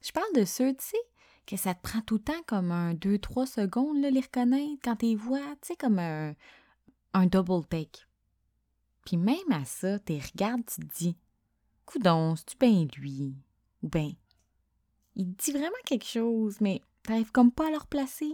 Je 0.00 0.12
parle 0.12 0.32
de 0.34 0.44
ceux, 0.44 0.72
tu 0.74 0.84
sais, 0.84 0.98
que 1.46 1.56
ça 1.56 1.74
te 1.74 1.82
prend 1.82 2.00
tout 2.00 2.16
le 2.16 2.22
temps 2.22 2.42
comme 2.46 2.72
un 2.72 2.94
2-3 2.94 3.46
secondes, 3.46 4.00
là, 4.00 4.10
les 4.10 4.20
reconnaître 4.20 4.80
quand 4.82 4.96
t'es 4.96 5.14
vois, 5.14 5.38
tu 5.62 5.68
sais, 5.68 5.76
comme 5.76 5.98
un, 5.98 6.34
double 7.26 7.66
take. 7.66 8.00
Puis 9.04 9.16
même 9.16 9.52
à 9.52 9.64
ça, 9.64 9.98
t'es 10.00 10.18
regardes, 10.18 10.66
tu 10.66 10.80
te 10.80 10.96
dis, 10.96 11.16
coudon, 11.84 12.34
c'est-tu 12.36 12.56
bien 12.58 12.86
lui? 12.96 13.36
Ou 13.82 13.88
ben, 13.88 14.12
il 15.14 15.34
dit 15.34 15.52
vraiment 15.52 15.72
quelque 15.86 16.04
chose, 16.04 16.60
mais 16.60 16.82
t'arrives 17.02 17.32
comme 17.32 17.52
pas 17.52 17.68
à 17.68 17.70
le 17.70 17.78
replacer. 17.78 18.32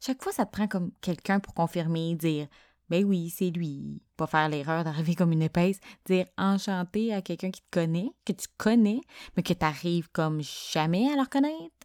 Chaque 0.00 0.22
fois, 0.22 0.32
ça 0.32 0.46
te 0.46 0.50
prend 0.50 0.66
comme 0.66 0.90
quelqu'un 1.00 1.38
pour 1.38 1.54
confirmer, 1.54 2.16
dire 2.16 2.48
Ben 2.88 3.04
oui, 3.04 3.30
c'est 3.30 3.50
lui. 3.50 4.02
Pas 4.16 4.26
faire 4.26 4.48
l'erreur 4.48 4.82
d'arriver 4.82 5.14
comme 5.14 5.30
une 5.30 5.42
épaisse, 5.42 5.78
dire 6.06 6.26
enchanté 6.36 7.14
à 7.14 7.22
quelqu'un 7.22 7.52
qui 7.52 7.60
te 7.60 7.70
connaît, 7.70 8.10
que 8.24 8.32
tu 8.32 8.48
connais, 8.58 9.00
mais 9.36 9.44
que 9.44 9.52
t'arrives 9.52 10.10
comme 10.10 10.40
jamais 10.42 11.08
à 11.12 11.14
le 11.14 11.20
reconnaître. 11.20 11.81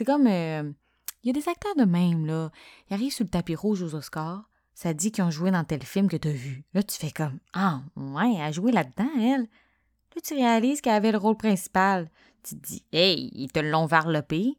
C'est 0.00 0.06
comme. 0.06 0.28
Il 0.28 1.26
y 1.26 1.28
a 1.28 1.32
des 1.34 1.46
acteurs 1.46 1.76
de 1.76 1.84
même, 1.84 2.24
là. 2.24 2.50
Ils 2.88 2.94
arrivent 2.94 3.12
sur 3.12 3.24
le 3.24 3.28
tapis 3.28 3.54
rouge 3.54 3.82
aux 3.82 3.94
Oscars, 3.94 4.48
ça 4.72 4.94
dit 4.94 5.12
qu'ils 5.12 5.24
ont 5.24 5.30
joué 5.30 5.50
dans 5.50 5.62
tel 5.62 5.82
film 5.82 6.08
que 6.08 6.16
t'as 6.16 6.32
vu. 6.32 6.64
Là, 6.72 6.82
tu 6.82 6.96
fais 6.96 7.10
comme 7.10 7.38
Ah, 7.52 7.82
ouais, 7.96 8.36
elle 8.36 8.44
a 8.44 8.50
joué 8.50 8.72
là-dedans, 8.72 9.10
elle. 9.18 9.42
Là, 9.42 10.22
tu 10.24 10.32
réalises 10.32 10.80
qu'elle 10.80 10.94
avait 10.94 11.12
le 11.12 11.18
rôle 11.18 11.36
principal. 11.36 12.08
Tu 12.42 12.56
te 12.56 12.66
dis, 12.66 12.82
hey, 12.94 13.30
ils 13.34 13.52
te 13.52 13.58
l'ont 13.58 13.84
varlopé. 13.84 14.56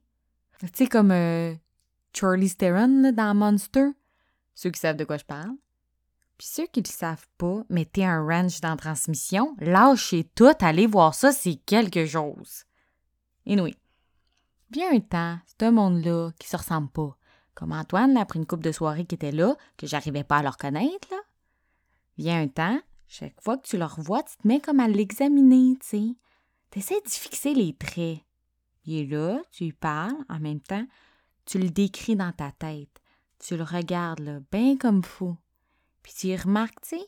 Tu 0.60 0.68
sais, 0.76 0.86
comme 0.86 1.10
euh, 1.10 1.56
Charlie 2.14 2.56
Theron 2.56 3.02
là, 3.02 3.12
dans 3.12 3.34
Monster. 3.34 3.88
Ceux 4.54 4.70
qui 4.70 4.80
savent 4.80 4.98
de 4.98 5.06
quoi 5.06 5.18
je 5.18 5.26
parle. 5.26 5.56
Puis 6.38 6.50
ceux 6.52 6.68
qui 6.68 6.84
le 6.84 6.88
savent 6.88 7.28
pas, 7.40 7.64
mettez 7.68 8.06
un 8.06 8.24
ranch 8.24 8.62
dans 8.62 8.70
la 8.70 8.78
transmission, 8.78 9.56
lâchez 9.60 10.24
tout, 10.36 10.54
allez 10.60 10.86
voir 10.86 11.16
ça, 11.16 11.32
c'est 11.32 11.56
quelque 11.66 12.06
chose. 12.06 12.66
Oui. 13.48 13.76
Bien 14.72 14.96
un 14.96 15.02
temps, 15.02 15.38
c'est 15.48 15.64
un 15.64 15.72
monde-là 15.72 16.32
qui 16.40 16.48
se 16.48 16.56
ressemble 16.56 16.88
pas. 16.88 17.18
Comme 17.56 17.74
Antoine, 17.74 18.16
après 18.16 18.40
une 18.40 18.46
coupe 18.46 18.64
de 18.64 18.72
soirée 18.72 19.04
qui 19.04 19.16
était 19.16 19.34
là, 19.34 19.58
que 19.76 19.86
j'arrivais 19.86 20.24
pas 20.24 20.38
à 20.38 20.44
le 20.44 20.48
reconnaître, 20.48 21.10
là. 21.12 21.18
Vient 22.18 22.42
un 22.42 22.48
temps, 22.48 22.80
chaque 23.06 23.42
fois 23.42 23.58
que 23.58 23.68
tu 23.68 23.78
le 23.78 23.84
revois, 23.84 24.24
tu 24.24 24.38
te 24.38 24.48
mets 24.48 24.62
comme 24.62 24.80
à 24.80 24.88
l'examiner, 24.88 25.76
tu 25.82 25.88
sais. 25.88 26.16
T'essaies 26.70 27.02
d'y 27.06 27.12
fixer 27.12 27.54
les 27.54 27.76
traits. 27.76 28.20
Il 28.86 28.94
est 28.94 29.06
là, 29.08 29.42
tu 29.52 29.66
lui 29.66 29.74
parles, 29.74 30.16
en 30.30 30.40
même 30.40 30.62
temps, 30.62 30.88
tu 31.44 31.60
le 31.60 31.70
décris 31.70 32.16
dans 32.16 32.32
ta 32.32 32.54
tête. 32.54 33.02
Tu 33.40 33.58
le 33.58 33.64
regardes, 33.64 34.20
là, 34.20 34.40
bien 34.54 34.78
comme 34.78 35.04
fou. 35.04 35.36
Puis 36.02 36.14
tu 36.18 36.28
y 36.28 36.38
remarques, 36.38 36.80
tu 36.84 36.96
sais, 36.96 37.08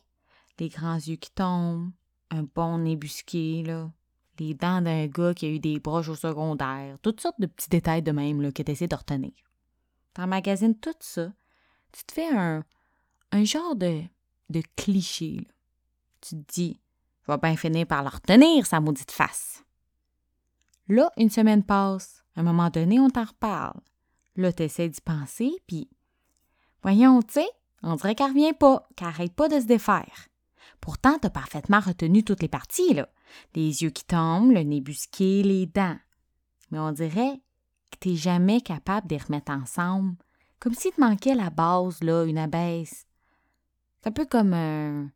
les 0.60 0.67
grands 0.67 0.95
yeux 0.95 1.15
qui 1.15 1.32
tombent, 1.32 1.93
un 2.30 2.43
bon 2.43 2.80
nez 2.80 2.97
busqué, 2.97 3.63
là, 3.63 3.89
les 4.39 4.54
dents 4.54 4.82
d'un 4.82 5.08
gars 5.08 5.34
qui 5.34 5.46
a 5.46 5.50
eu 5.50 5.60
des 5.60 5.80
broches 5.80 6.10
au 6.10 6.15
secondaire, 6.15 6.98
toutes 7.02 7.22
sortes 7.22 7.39
de 7.39 7.48
petits 7.48 7.69
détails 7.69 8.02
de 8.02 8.12
même, 8.12 8.41
là, 8.41 8.52
que 8.52 8.63
t'essaies 8.63 8.88
de 8.88 8.96
retenir. 8.96 9.34
T'emmagasines 10.13 10.78
tout 10.78 10.96
ça, 11.00 11.32
tu 11.91 12.04
te 12.04 12.13
fais 12.13 12.30
un, 12.30 12.63
un 13.32 13.43
genre 13.43 13.76
de, 13.76 14.02
de 14.50 14.62
cliché. 14.76 15.48
Tu 16.22 16.36
te 16.36 16.54
dis, 16.54 16.80
je 17.22 17.32
vais 17.32 17.38
bien 17.38 17.56
finir 17.56 17.88
par 17.88 18.04
la 18.04 18.10
retenir, 18.10 18.65
sa 18.65 18.80
maudite 18.80 19.12
face. 19.12 19.63
Là, 20.88 21.12
une 21.17 21.30
semaine 21.30 21.63
passe. 21.63 22.24
À 22.36 22.41
un 22.41 22.43
moment 22.43 22.69
donné, 22.69 23.00
on 23.00 23.10
t'en 23.10 23.26
reparle. 23.26 23.80
Là, 24.36 24.52
t'essaies 24.52 24.89
d'y 24.89 25.02
penser, 25.02 25.52
puis... 25.67 25.89
Voyons, 26.82 27.22
tu 27.22 27.36
sais, 27.36 27.50
on 27.82 27.96
dirait 27.96 28.15
qu'elle 28.15 28.32
revient 28.32 28.54
pas, 28.54 28.88
qu'elle 28.96 29.08
arrête 29.08 29.34
pas 29.34 29.48
de 29.48 29.60
se 29.60 29.65
défaire. 29.65 30.28
Pourtant, 30.84 31.17
t'as 31.17 31.30
parfaitement 31.30 31.80
retenu 31.80 32.26
toutes 32.26 32.41
les 32.41 32.50
parties, 32.50 32.93
là. 32.93 33.08
Les 33.56 33.84
yeux 33.84 33.89
qui 33.89 34.04
tombent, 34.04 34.52
le 34.52 34.63
nez 34.63 34.82
busqué, 34.82 35.41
les 35.41 35.65
dents. 35.65 35.98
Mais 36.72 36.80
on 36.80 36.91
dirait 36.91 37.39
que 37.89 38.00
t'es 38.02 38.15
jamais 38.17 38.60
capable 38.60 39.08
de 39.08 39.15
les 39.15 39.22
remettre 39.22 39.54
ensemble. 39.54 40.17
Comme 40.60 40.74
s'il 40.74 40.91
te 40.91 41.00
manquait 41.00 41.36
la 41.36 41.50
base, 41.50 42.04
là, 42.04 42.26
une 42.26 42.38
abaisse. 42.38 43.08
C'est 44.02 44.10
un 44.10 44.12
peu 44.12 44.26
comme 44.26 44.54
un... 44.54 45.10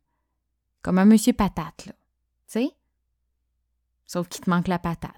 Comme 0.80 0.96
un 0.96 1.04
monsieur 1.04 1.34
patate, 1.34 1.84
là. 1.84 1.92
Tu 1.92 1.98
sais? 2.46 2.70
Sauf 4.06 4.26
qu'il 4.26 4.40
te 4.40 4.48
manque 4.48 4.68
la 4.68 4.78
patate. 4.78 5.12